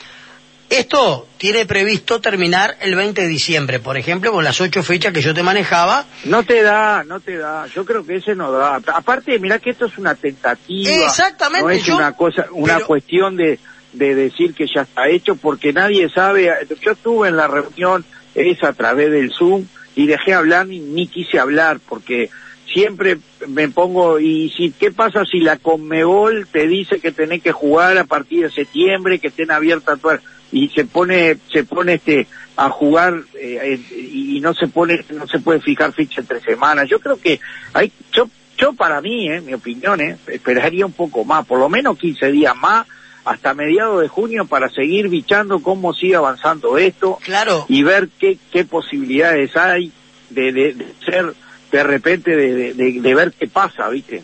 esto 0.79 1.27
tiene 1.39 1.67
previsto 1.67 2.21
terminar 2.21 2.77
el 2.81 2.95
20 2.95 3.23
de 3.23 3.29
diciembre, 3.29 3.79
por 3.79 3.97
ejemplo, 3.97 4.33
con 4.33 4.45
las 4.45 4.61
ocho 4.61 4.83
fechas 4.83 5.13
que 5.13 5.21
yo 5.21 5.35
te 5.35 5.43
manejaba. 5.43 6.07
No 6.25 6.43
te 6.43 6.63
da, 6.63 7.05
no 7.05 7.21
te 7.21 7.37
da. 7.37 7.67
Yo 7.67 7.85
creo 7.85 8.05
que 8.05 8.17
ese 8.17 8.35
no 8.35 8.53
da. 8.53 8.77
Aparte, 8.77 9.39
mirá 9.39 9.59
que 9.59 9.71
esto 9.71 9.87
es 9.87 9.99
una 9.99 10.15
tentativa. 10.15 10.91
Exactamente. 10.91 11.65
No 11.65 11.71
es 11.71 11.89
una 11.89 12.13
cosa, 12.13 12.47
una 12.53 12.81
cuestión 12.81 13.37
de, 13.37 13.59
de 13.93 14.15
decir 14.15 14.55
que 14.55 14.67
ya 14.67 14.83
está 14.83 15.09
hecho, 15.09 15.37
porque 15.37 15.73
nadie 15.73 16.09
sabe. 16.09 16.51
Yo 16.81 16.93
estuve 16.93 17.29
en 17.29 17.37
la 17.37 17.49
reunión 17.49 18.05
esa 18.35 18.69
a 18.69 18.73
través 18.73 19.11
del 19.11 19.33
Zoom 19.33 19.67
y 19.95 20.07
dejé 20.07 20.35
hablar 20.35 20.67
ni, 20.67 20.81
ni 20.81 21.07
quise 21.07 21.39
hablar 21.39 21.79
porque 21.87 22.31
siempre 22.73 23.19
me 23.47 23.69
pongo 23.69 24.19
y 24.19 24.51
si 24.51 24.71
qué 24.71 24.91
pasa 24.91 25.25
si 25.25 25.41
la 25.41 25.59
Conmebol 25.59 26.47
te 26.51 26.67
dice 26.67 27.01
que 27.01 27.13
tenés 27.13 27.43
que 27.43 27.53
jugar 27.53 27.99
a 27.99 28.05
partir 28.05 28.45
de 28.45 28.51
septiembre 28.51 29.19
que 29.19 29.29
estén 29.29 29.51
abiertas 29.51 30.01
todas 30.01 30.21
y 30.53 30.69
se 30.69 30.85
pone 30.85 31.39
se 31.51 31.65
pone 31.65 31.95
este 31.95 32.29
a 32.57 32.69
jugar 32.69 33.23
eh, 33.35 33.81
y 33.91 34.39
no 34.41 34.55
se 34.55 34.69
pone 34.69 35.05
no 35.11 35.27
se 35.27 35.41
puede 35.41 35.61
fijar 35.61 35.93
ficha 35.93 36.21
entre 36.21 36.41
semanas 36.41 36.89
yo 36.89 37.01
creo 37.01 37.19
que 37.19 37.41
hay 37.73 37.91
yo 38.13 38.29
yo 38.59 38.75
para 38.75 39.01
mí 39.01 39.29
eh, 39.29 39.41
mi 39.41 39.55
opinión 39.55 40.01
eh, 40.01 40.19
esperaría 40.27 40.87
un 40.87 40.93
poco 40.93 41.25
más 41.25 41.47
por 41.47 41.59
lo 41.59 41.69
menos 41.69 41.99
15 41.99 42.31
días 42.31 42.55
más 42.55 42.87
hasta 43.25 43.55
mediados 43.55 44.03
de 44.03 44.09
junio 44.09 44.45
para 44.47 44.69
seguir 44.69 45.09
bichando 45.09 45.61
cómo 45.61 45.95
sigue 45.95 46.17
avanzando 46.17 46.77
esto 46.77 47.19
claro. 47.23 47.65
y 47.69 47.83
ver 47.83 48.09
qué, 48.19 48.37
qué 48.53 48.65
posibilidades 48.65 49.57
hay 49.57 49.93
de, 50.31 50.53
de, 50.53 50.87
ser 51.05 51.35
de 51.71 51.83
repente 51.83 52.37
de, 52.37 52.75
de, 52.75 53.15
ver 53.15 53.33
qué 53.33 53.47
pasa, 53.47 53.89
¿viste? 53.89 54.23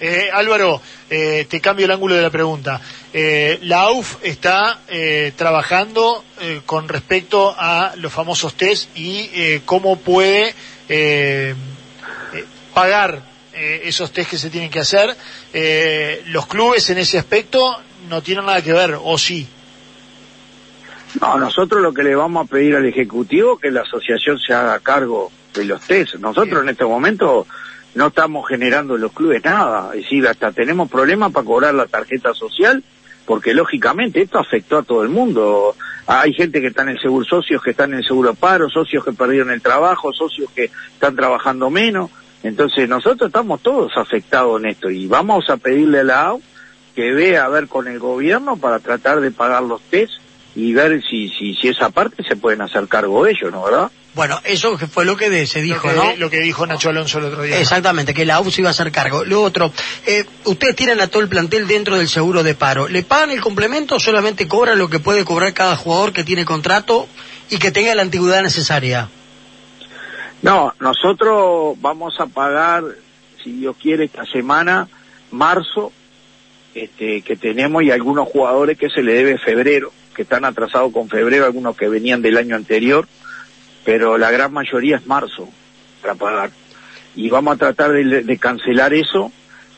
Eh, 0.00 0.28
Álvaro, 0.32 0.80
eh, 1.10 1.46
te 1.48 1.60
cambio 1.60 1.86
el 1.86 1.92
ángulo 1.92 2.14
de 2.14 2.22
la 2.22 2.30
pregunta. 2.30 2.80
Eh, 3.12 3.58
la 3.62 3.82
AUF 3.82 4.16
está 4.22 4.80
eh, 4.88 5.32
trabajando 5.36 6.24
eh, 6.40 6.60
con 6.66 6.88
respecto 6.88 7.54
a 7.56 7.94
los 7.96 8.12
famosos 8.12 8.54
test 8.54 8.96
y 8.96 9.30
eh, 9.32 9.62
cómo 9.64 9.98
puede 9.98 10.54
pagar 12.74 13.22
eh, 13.54 13.88
esos 13.88 14.12
test 14.12 14.30
que 14.30 14.36
se 14.36 14.50
tienen 14.50 14.70
que 14.70 14.80
hacer. 14.80 15.16
Eh, 15.54 16.22
los 16.26 16.46
clubes 16.46 16.90
en 16.90 16.98
ese 16.98 17.18
aspecto 17.18 17.80
no 18.08 18.22
tienen 18.22 18.44
nada 18.44 18.60
que 18.60 18.74
ver, 18.74 18.98
¿o 19.02 19.16
sí? 19.16 19.48
No, 21.22 21.38
nosotros 21.38 21.80
lo 21.80 21.94
que 21.94 22.02
le 22.02 22.14
vamos 22.14 22.46
a 22.46 22.50
pedir 22.50 22.76
al 22.76 22.84
Ejecutivo 22.84 23.54
es 23.54 23.62
que 23.62 23.70
la 23.70 23.80
asociación 23.80 24.38
se 24.38 24.52
haga 24.52 24.78
cargo 24.80 25.32
de 25.54 25.64
los 25.64 25.80
test. 25.80 26.16
Nosotros 26.16 26.62
en 26.62 26.68
este 26.68 26.84
momento 26.84 27.46
no 27.96 28.08
estamos 28.08 28.46
generando 28.46 28.94
en 28.94 29.00
los 29.00 29.12
clubes 29.12 29.42
nada. 29.42 29.94
Es 29.94 30.02
decir, 30.02 30.28
hasta 30.28 30.52
tenemos 30.52 30.90
problemas 30.90 31.32
para 31.32 31.46
cobrar 31.46 31.74
la 31.74 31.86
tarjeta 31.86 32.34
social 32.34 32.84
porque 33.24 33.54
lógicamente 33.54 34.22
esto 34.22 34.38
afectó 34.38 34.78
a 34.78 34.82
todo 34.82 35.02
el 35.02 35.08
mundo. 35.08 35.74
Hay 36.06 36.34
gente 36.34 36.60
que 36.60 36.68
está 36.68 36.82
en 36.82 36.90
el 36.90 37.00
seguro, 37.00 37.24
socios 37.24 37.62
que 37.62 37.70
están 37.70 37.94
en 37.94 38.00
el 38.00 38.04
seguro 38.04 38.34
paro, 38.34 38.68
socios 38.68 39.02
que 39.02 39.12
perdieron 39.12 39.50
el 39.50 39.62
trabajo, 39.62 40.12
socios 40.12 40.50
que 40.54 40.70
están 40.92 41.16
trabajando 41.16 41.70
menos. 41.70 42.10
Entonces 42.42 42.86
nosotros 42.86 43.28
estamos 43.28 43.62
todos 43.62 43.96
afectados 43.96 44.60
en 44.60 44.68
esto 44.68 44.90
y 44.90 45.06
vamos 45.06 45.48
a 45.48 45.56
pedirle 45.56 46.00
a 46.00 46.04
la 46.04 46.26
AU 46.26 46.42
que 46.94 47.12
vea 47.12 47.46
a 47.46 47.48
ver 47.48 47.66
con 47.66 47.88
el 47.88 47.98
gobierno 47.98 48.58
para 48.58 48.78
tratar 48.78 49.20
de 49.20 49.30
pagar 49.30 49.62
los 49.62 49.80
test 49.80 50.12
y 50.54 50.74
ver 50.74 51.02
si, 51.02 51.30
si, 51.30 51.54
si 51.54 51.68
esa 51.68 51.88
parte 51.88 52.22
se 52.22 52.36
pueden 52.36 52.60
hacer 52.60 52.86
cargo 52.88 53.26
ellos, 53.26 53.50
¿no 53.50 53.64
verdad? 53.64 53.90
Bueno, 54.16 54.40
eso 54.44 54.78
fue 54.78 55.04
lo 55.04 55.14
que 55.14 55.46
se 55.46 55.60
dijo, 55.60 55.88
lo 55.88 55.92
que, 55.92 55.98
¿no? 55.98 56.16
Lo 56.16 56.30
que 56.30 56.40
dijo 56.40 56.66
Nacho 56.66 56.88
Alonso 56.88 57.18
el 57.18 57.26
otro 57.26 57.42
día. 57.42 57.60
Exactamente, 57.60 58.14
que 58.14 58.24
la 58.24 58.40
UFS 58.40 58.60
iba 58.60 58.68
a 58.68 58.70
hacer 58.70 58.90
cargo. 58.90 59.26
Lo 59.26 59.42
otro, 59.42 59.70
eh, 60.06 60.24
ustedes 60.44 60.74
tienen 60.74 61.02
a 61.02 61.08
todo 61.08 61.20
el 61.20 61.28
plantel 61.28 61.66
dentro 61.66 61.98
del 61.98 62.08
seguro 62.08 62.42
de 62.42 62.54
paro. 62.54 62.88
¿Le 62.88 63.02
pagan 63.02 63.30
el 63.30 63.42
complemento 63.42 63.96
o 63.96 64.00
solamente 64.00 64.48
cobran 64.48 64.78
lo 64.78 64.88
que 64.88 65.00
puede 65.00 65.26
cobrar 65.26 65.52
cada 65.52 65.76
jugador 65.76 66.14
que 66.14 66.24
tiene 66.24 66.46
contrato 66.46 67.06
y 67.50 67.58
que 67.58 67.70
tenga 67.70 67.94
la 67.94 68.00
antigüedad 68.00 68.42
necesaria? 68.42 69.10
No, 70.40 70.72
nosotros 70.80 71.76
vamos 71.82 72.18
a 72.18 72.24
pagar, 72.24 72.84
si 73.44 73.52
Dios 73.52 73.76
quiere, 73.78 74.06
esta 74.06 74.24
semana, 74.24 74.88
marzo, 75.30 75.92
este, 76.74 77.20
que 77.20 77.36
tenemos 77.36 77.82
y 77.82 77.90
algunos 77.90 78.26
jugadores 78.28 78.78
que 78.78 78.88
se 78.88 79.02
le 79.02 79.12
debe 79.12 79.36
febrero, 79.36 79.92
que 80.14 80.22
están 80.22 80.46
atrasados 80.46 80.90
con 80.90 81.10
febrero, 81.10 81.44
algunos 81.44 81.76
que 81.76 81.90
venían 81.90 82.22
del 82.22 82.38
año 82.38 82.56
anterior, 82.56 83.06
pero 83.86 84.18
la 84.18 84.32
gran 84.32 84.52
mayoría 84.52 84.96
es 84.96 85.06
marzo 85.06 85.48
para 86.02 86.16
pagar. 86.16 86.50
Y 87.14 87.30
vamos 87.30 87.54
a 87.54 87.58
tratar 87.58 87.92
de, 87.92 88.38
cancelar 88.38 88.92
eso 88.92 89.32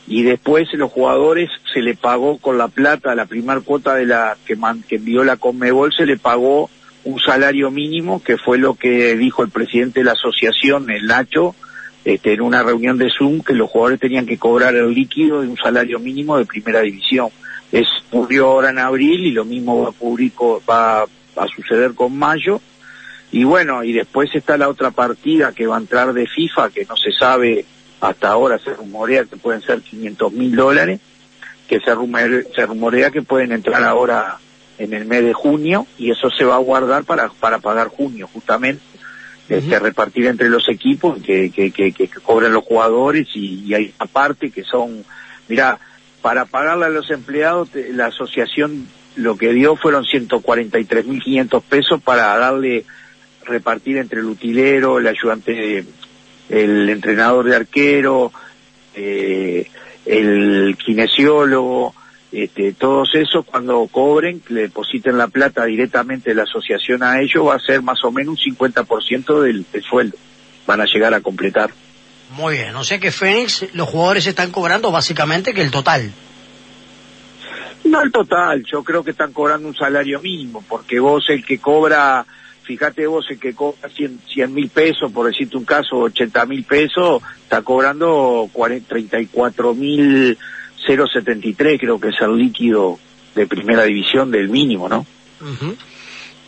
y 0.07 0.23
después 0.23 0.67
los 0.73 0.91
jugadores 0.91 1.49
se 1.71 1.81
le 1.81 1.95
pagó 1.95 2.39
con 2.39 2.57
la 2.57 2.67
plata, 2.67 3.13
la 3.13 3.27
primera 3.27 3.61
cuota 3.61 3.93
de 3.93 4.07
la 4.07 4.35
que, 4.45 4.55
man, 4.55 4.83
que 4.85 4.95
envió 4.95 5.23
la 5.23 5.37
Conmebol, 5.37 5.93
se 5.93 6.07
le 6.07 6.17
pagó 6.17 6.71
un 7.05 7.19
salario 7.19 7.69
mínimo, 7.69 8.21
que 8.21 8.37
fue 8.37 8.57
lo 8.57 8.73
que 8.73 9.15
dijo 9.15 9.43
el 9.43 9.51
presidente 9.51 9.99
de 9.99 10.05
la 10.05 10.13
asociación, 10.13 10.89
el 10.89 11.05
Nacho, 11.05 11.55
este, 12.03 12.33
en 12.33 12.41
una 12.41 12.63
reunión 12.63 12.97
de 12.97 13.11
Zoom, 13.15 13.41
que 13.41 13.53
los 13.53 13.69
jugadores 13.69 13.99
tenían 13.99 14.25
que 14.25 14.39
cobrar 14.39 14.75
el 14.75 14.91
líquido 14.91 15.41
de 15.41 15.47
un 15.47 15.57
salario 15.57 15.99
mínimo 15.99 16.37
de 16.37 16.45
primera 16.45 16.81
división. 16.81 17.29
Es 17.71 17.87
ocurrió 18.11 18.47
ahora 18.47 18.71
en 18.71 18.79
abril 18.79 19.27
y 19.27 19.31
lo 19.31 19.45
mismo 19.45 19.93
va 20.67 21.01
a, 21.01 21.05
va 21.37 21.43
a 21.43 21.47
suceder 21.47 21.93
con 21.93 22.17
mayo. 22.17 22.59
Y 23.31 23.43
bueno, 23.43 23.83
y 23.83 23.93
después 23.93 24.33
está 24.33 24.57
la 24.57 24.69
otra 24.69 24.91
partida 24.91 25.51
que 25.53 25.67
va 25.67 25.77
a 25.77 25.79
entrar 25.79 26.13
de 26.13 26.25
FIFA, 26.27 26.69
que 26.71 26.85
no 26.85 26.95
se 26.97 27.11
sabe 27.11 27.65
hasta 28.01 28.29
ahora, 28.29 28.57
se 28.59 28.73
rumorea 28.73 29.25
que 29.25 29.37
pueden 29.37 29.61
ser 29.61 29.81
500 29.81 30.31
mil 30.33 30.55
dólares, 30.55 30.99
que 31.67 31.79
se 31.79 31.93
rumorea, 31.93 32.41
se 32.55 32.65
rumorea 32.65 33.11
que 33.11 33.21
pueden 33.21 33.51
entrar 33.51 33.83
ahora 33.83 34.37
en 34.77 34.93
el 34.93 35.05
mes 35.05 35.23
de 35.23 35.33
junio 35.33 35.85
y 35.97 36.09
eso 36.09 36.29
se 36.29 36.45
va 36.45 36.55
a 36.55 36.59
guardar 36.59 37.03
para, 37.03 37.29
para 37.29 37.59
pagar 37.59 37.89
junio 37.89 38.27
justamente, 38.31 38.81
uh 39.49 39.53
-huh. 39.53 39.57
este, 39.57 39.79
repartir 39.79 40.25
entre 40.27 40.49
los 40.49 40.67
equipos 40.69 41.21
que, 41.21 41.51
que, 41.51 41.71
que, 41.71 41.91
que 41.91 42.07
cobren 42.07 42.53
los 42.53 42.63
jugadores 42.63 43.27
y, 43.35 43.65
y 43.65 43.73
hay 43.73 43.93
aparte 43.99 44.49
que 44.49 44.63
son, 44.63 45.03
mira, 45.47 45.77
para 46.21 46.45
pagarle 46.45 46.85
a 46.85 46.89
los 46.89 47.11
empleados 47.11 47.69
la 47.93 48.07
asociación 48.07 48.87
lo 49.15 49.35
que 49.35 49.51
dio 49.51 49.75
fueron 49.75 50.05
143.500 50.05 51.61
pesos 51.63 52.01
para 52.01 52.37
darle 52.37 52.85
repartir 53.49 53.97
entre 53.97 54.19
el 54.19 54.25
utilero, 54.25 54.99
el 54.99 55.07
ayudante, 55.07 55.83
el 56.49 56.89
entrenador 56.89 57.45
de 57.45 57.55
arquero, 57.55 58.31
eh, 58.95 59.69
el 60.05 60.77
kinesiólogo, 60.77 61.93
este, 62.31 62.73
todos 62.73 63.09
esos 63.15 63.45
cuando 63.45 63.87
cobren, 63.87 64.41
le 64.49 64.61
depositen 64.61 65.17
la 65.17 65.27
plata 65.27 65.65
directamente 65.65 66.29
de 66.29 66.35
la 66.35 66.43
asociación 66.43 67.03
a 67.03 67.19
ellos, 67.19 67.47
va 67.47 67.55
a 67.55 67.59
ser 67.59 67.81
más 67.81 68.03
o 68.03 68.11
menos 68.11 68.39
un 68.45 68.55
50% 68.55 69.41
del, 69.41 69.65
del 69.71 69.83
sueldo. 69.83 70.17
Van 70.67 70.81
a 70.81 70.85
llegar 70.85 71.13
a 71.13 71.21
completar. 71.21 71.71
Muy 72.37 72.57
bien, 72.57 72.75
o 72.75 72.83
sea 72.83 72.99
que 72.99 73.11
Fénix, 73.11 73.73
los 73.73 73.89
jugadores 73.89 74.27
están 74.27 74.51
cobrando 74.51 74.91
básicamente 74.91 75.53
que 75.53 75.63
el 75.63 75.71
total. 75.71 76.13
No 77.85 78.01
el 78.03 78.11
total, 78.11 78.63
yo 78.71 78.83
creo 78.83 79.03
que 79.03 79.11
están 79.11 79.33
cobrando 79.33 79.67
un 79.67 79.75
salario 79.75 80.19
mínimo, 80.21 80.63
porque 80.67 80.99
vos 80.99 81.25
el 81.29 81.43
que 81.43 81.57
cobra, 81.57 82.23
fíjate 82.69 83.07
vos 83.07 83.25
el 83.31 83.39
que 83.39 83.55
cobra 83.55 83.89
100 83.89 84.53
mil 84.53 84.69
pesos, 84.69 85.11
por 85.11 85.25
decirte 85.25 85.57
un 85.57 85.65
caso, 85.65 85.97
80 85.97 86.45
mil 86.45 86.63
pesos, 86.63 87.19
está 87.41 87.63
cobrando 87.63 88.47
40, 88.53 88.87
34 88.87 89.73
mil 89.73 90.37
0.73 90.87 91.79
creo 91.79 91.99
que 91.99 92.09
es 92.09 92.21
el 92.21 92.37
líquido 92.37 92.99
de 93.33 93.47
primera 93.47 93.85
división 93.85 94.29
del 94.29 94.49
mínimo, 94.49 94.87
¿no? 94.87 94.99
Uh 95.41 95.45
-huh. 95.45 95.75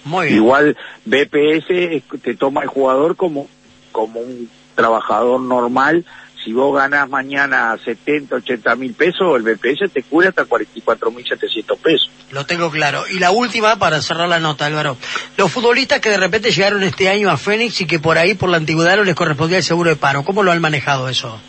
Muy 0.04 0.28
bien. 0.28 0.38
Igual 0.38 0.78
BPS 1.06 2.04
te 2.22 2.36
toma 2.36 2.62
el 2.62 2.68
jugador 2.68 3.16
como, 3.16 3.48
como 3.92 4.20
un 4.20 4.48
trabajador 4.76 5.42
normal. 5.42 6.06
Si 6.44 6.54
vos 6.54 6.76
ganás 6.76 7.08
mañana 7.08 7.78
70, 7.84 8.38
80 8.38 8.76
mil 8.76 8.94
pesos, 8.94 9.36
el 9.36 9.44
BPS 9.44 9.92
te 9.94 10.02
cubre 10.02 10.30
hasta 10.30 10.46
44 10.46 11.12
mil 11.12 11.24
700 11.24 11.78
pesos. 11.78 12.10
Lo 12.32 12.46
tengo 12.46 12.72
claro. 12.72 13.04
Y 13.08 13.20
la 13.20 13.30
última, 13.32 13.78
para 13.78 14.02
cerrar 14.02 14.28
la 14.28 14.40
nota, 14.40 14.66
Álvaro. 14.66 14.98
Los 15.38 15.52
futbolistas 15.52 16.00
que 16.00 16.10
de 16.10 16.18
repente 16.18 16.52
llegaron 16.52 16.82
este 16.82 17.10
año 17.10 17.30
a 17.30 17.38
Fénix 17.38 17.82
y 17.82 17.86
que 17.86 18.00
por 18.00 18.18
ahí, 18.18 18.34
por 18.34 18.50
la 18.50 18.58
antigüedad, 18.58 18.98
no 18.98 19.04
les 19.04 19.16
correspondía 19.16 19.58
el 19.58 19.64
seguro 19.64 19.92
de 19.92 19.96
paro. 19.98 20.24
¿Cómo 20.24 20.42
lo 20.42 20.52
han 20.52 20.62
manejado 20.62 21.10
eso? 21.10 21.40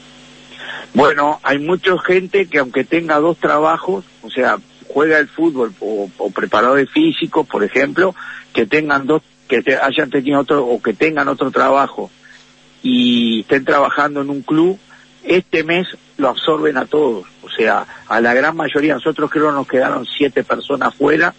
Bueno, 0.93 1.41
hay 1.43 1.59
mucha 1.59 1.93
gente 2.07 2.47
que 2.47 2.59
aunque 2.59 2.85
tenga 2.85 3.19
dos 3.19 3.39
trabajos, 3.39 4.05
o 4.21 4.31
sea, 4.31 4.59
juega 4.89 5.19
el 5.19 5.29
fútbol 5.29 5.73
o, 5.81 6.11
o 6.19 6.31
preparadores 6.31 6.91
físicos, 6.91 7.47
por 7.47 7.65
ejemplo, 7.65 8.15
que 8.53 8.67
tengan 8.67 9.07
dos, 9.07 9.23
que 9.49 9.63
te, 9.63 9.75
hayan 9.77 10.11
tenido 10.11 10.41
otro 10.41 10.67
o 10.67 10.83
que 10.83 10.93
tengan 10.93 11.29
otro 11.29 11.51
trabajo 11.51 12.11
y 12.83 13.41
estén 13.41 13.65
trabajando 13.65 14.23
en 14.23 14.31
un 14.31 14.43
club, 14.43 14.79
este 15.25 15.63
mes 15.65 15.87
lo 16.17 16.29
absorben 16.29 16.77
a 16.77 16.87
todos, 16.87 17.27
o 17.43 17.51
sea, 17.51 17.87
a 18.09 18.21
la 18.21 18.35
gran 18.35 18.57
mayoría, 18.57 18.95
nosotros 18.95 19.31
creo 19.31 19.53
nos 19.53 19.67
quedaron 19.67 20.07
siete 20.07 20.43
personas 20.43 20.95
fuera, 20.95 21.35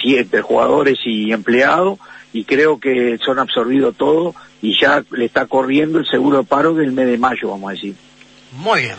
siete 0.00 0.42
jugadores 0.42 0.98
y 1.04 1.32
empleados, 1.32 1.98
y 2.32 2.44
creo 2.44 2.78
que 2.80 3.18
son 3.24 3.38
absorbidos 3.38 3.96
todos 3.96 4.34
y 4.60 4.78
ya 4.80 5.04
le 5.10 5.26
está 5.26 5.46
corriendo 5.46 5.98
el 5.98 6.06
seguro 6.06 6.38
de 6.38 6.44
paro 6.44 6.74
del 6.74 6.92
mes 6.92 7.06
de 7.06 7.18
mayo, 7.18 7.50
vamos 7.50 7.70
a 7.70 7.74
decir. 7.74 7.94
Muy 8.52 8.82
bien. 8.82 8.96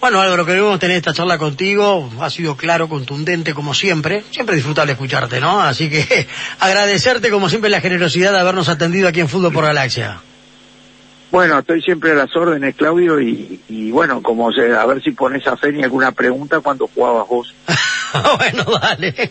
Bueno, 0.00 0.20
Álvaro, 0.20 0.44
queremos 0.44 0.78
tener 0.78 0.98
esta 0.98 1.14
charla 1.14 1.38
contigo. 1.38 2.10
Ha 2.20 2.28
sido 2.28 2.56
claro, 2.56 2.88
contundente 2.88 3.54
como 3.54 3.72
siempre. 3.72 4.24
Siempre 4.30 4.54
disfrutable 4.54 4.92
escucharte, 4.92 5.40
¿no? 5.40 5.60
Así 5.60 5.88
que 5.88 6.28
agradecerte 6.60 7.30
como 7.30 7.48
siempre 7.48 7.70
la 7.70 7.80
generosidad 7.80 8.32
de 8.32 8.40
habernos 8.40 8.68
atendido 8.68 9.08
aquí 9.08 9.20
en 9.20 9.28
Fútbol 9.28 9.52
por 9.52 9.64
Galaxia. 9.64 10.20
Bueno, 11.30 11.58
estoy 11.58 11.82
siempre 11.82 12.12
a 12.12 12.14
las 12.14 12.34
órdenes, 12.36 12.76
Claudio, 12.76 13.20
y, 13.20 13.60
y 13.68 13.90
bueno, 13.90 14.22
como 14.22 14.52
se, 14.52 14.74
a 14.74 14.86
ver 14.86 15.02
si 15.02 15.10
pones 15.10 15.46
a 15.46 15.56
Feni 15.56 15.82
alguna 15.82 16.12
pregunta 16.12 16.60
cuando 16.60 16.86
jugabas 16.86 17.28
vos. 17.28 17.54
bueno, 18.38 18.64
dale. 18.80 19.30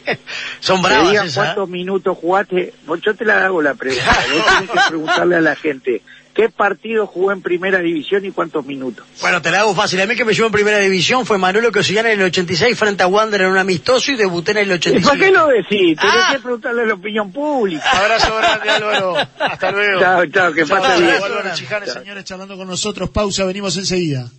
Son 0.59 0.81
bravas 0.81 1.09
digan 1.09 1.27
¿eh? 1.27 1.31
cuántos 1.33 1.69
minutos 1.69 2.17
jugaste. 2.17 2.73
Yo 3.01 3.15
te 3.15 3.25
la 3.25 3.45
hago 3.45 3.61
la 3.61 3.73
pregunta. 3.73 4.05
Vos 4.33 4.45
tenés 4.45 4.71
que 4.71 4.89
preguntarle 4.89 5.35
a 5.37 5.41
la 5.41 5.55
gente 5.55 6.01
qué 6.35 6.49
partido 6.49 7.07
jugó 7.07 7.31
en 7.31 7.41
primera 7.41 7.79
división 7.79 8.25
y 8.25 8.31
cuántos 8.31 8.65
minutos. 8.65 9.05
Bueno, 9.21 9.41
te 9.41 9.49
la 9.51 9.61
hago 9.61 9.73
fácil. 9.73 10.01
A 10.01 10.05
mí 10.05 10.15
que 10.15 10.25
me 10.25 10.33
llevó 10.33 10.47
en 10.47 10.51
primera 10.51 10.77
división 10.79 11.25
fue 11.25 11.37
Manolo 11.37 11.71
Cosillana 11.71 12.11
en 12.11 12.19
el 12.19 12.25
86 12.27 12.77
frente 12.77 13.03
a 13.03 13.07
Wander 13.07 13.41
en 13.41 13.47
un 13.51 13.57
amistoso 13.57 14.11
y 14.11 14.15
debuté 14.17 14.51
en 14.51 14.57
el 14.57 14.67
¿Y 14.67 14.73
85. 14.73 15.09
¿Para 15.09 15.19
qué 15.25 15.31
lo 15.31 15.47
decís? 15.47 15.97
Tenés 15.97 16.15
Ah. 16.15 16.29
que 16.33 16.39
preguntarle 16.39 16.81
a 16.83 16.85
la 16.87 16.93
opinión 16.95 17.31
pública. 17.31 17.89
Abrazo 17.89 18.35
grande, 18.37 18.69
Álvaro. 18.69 19.15
Hasta 19.39 19.71
luego. 19.71 19.99
Chao, 20.01 20.25
chao, 20.27 20.53
que 20.53 20.65
Chao, 20.65 20.77
pase 20.81 21.01
bien. 21.01 21.15
Álvaro 21.23 21.55
Chijanes, 21.55 21.93
Señores, 21.93 22.23
charlando 22.25 22.57
con 22.57 22.67
nosotros. 22.67 23.09
Pausa, 23.09 23.45
venimos 23.45 23.77
enseguida. 23.77 24.29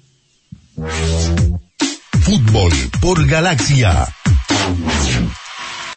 Fútbol 2.23 2.73
por 3.01 3.27
Galaxia. 3.27 4.07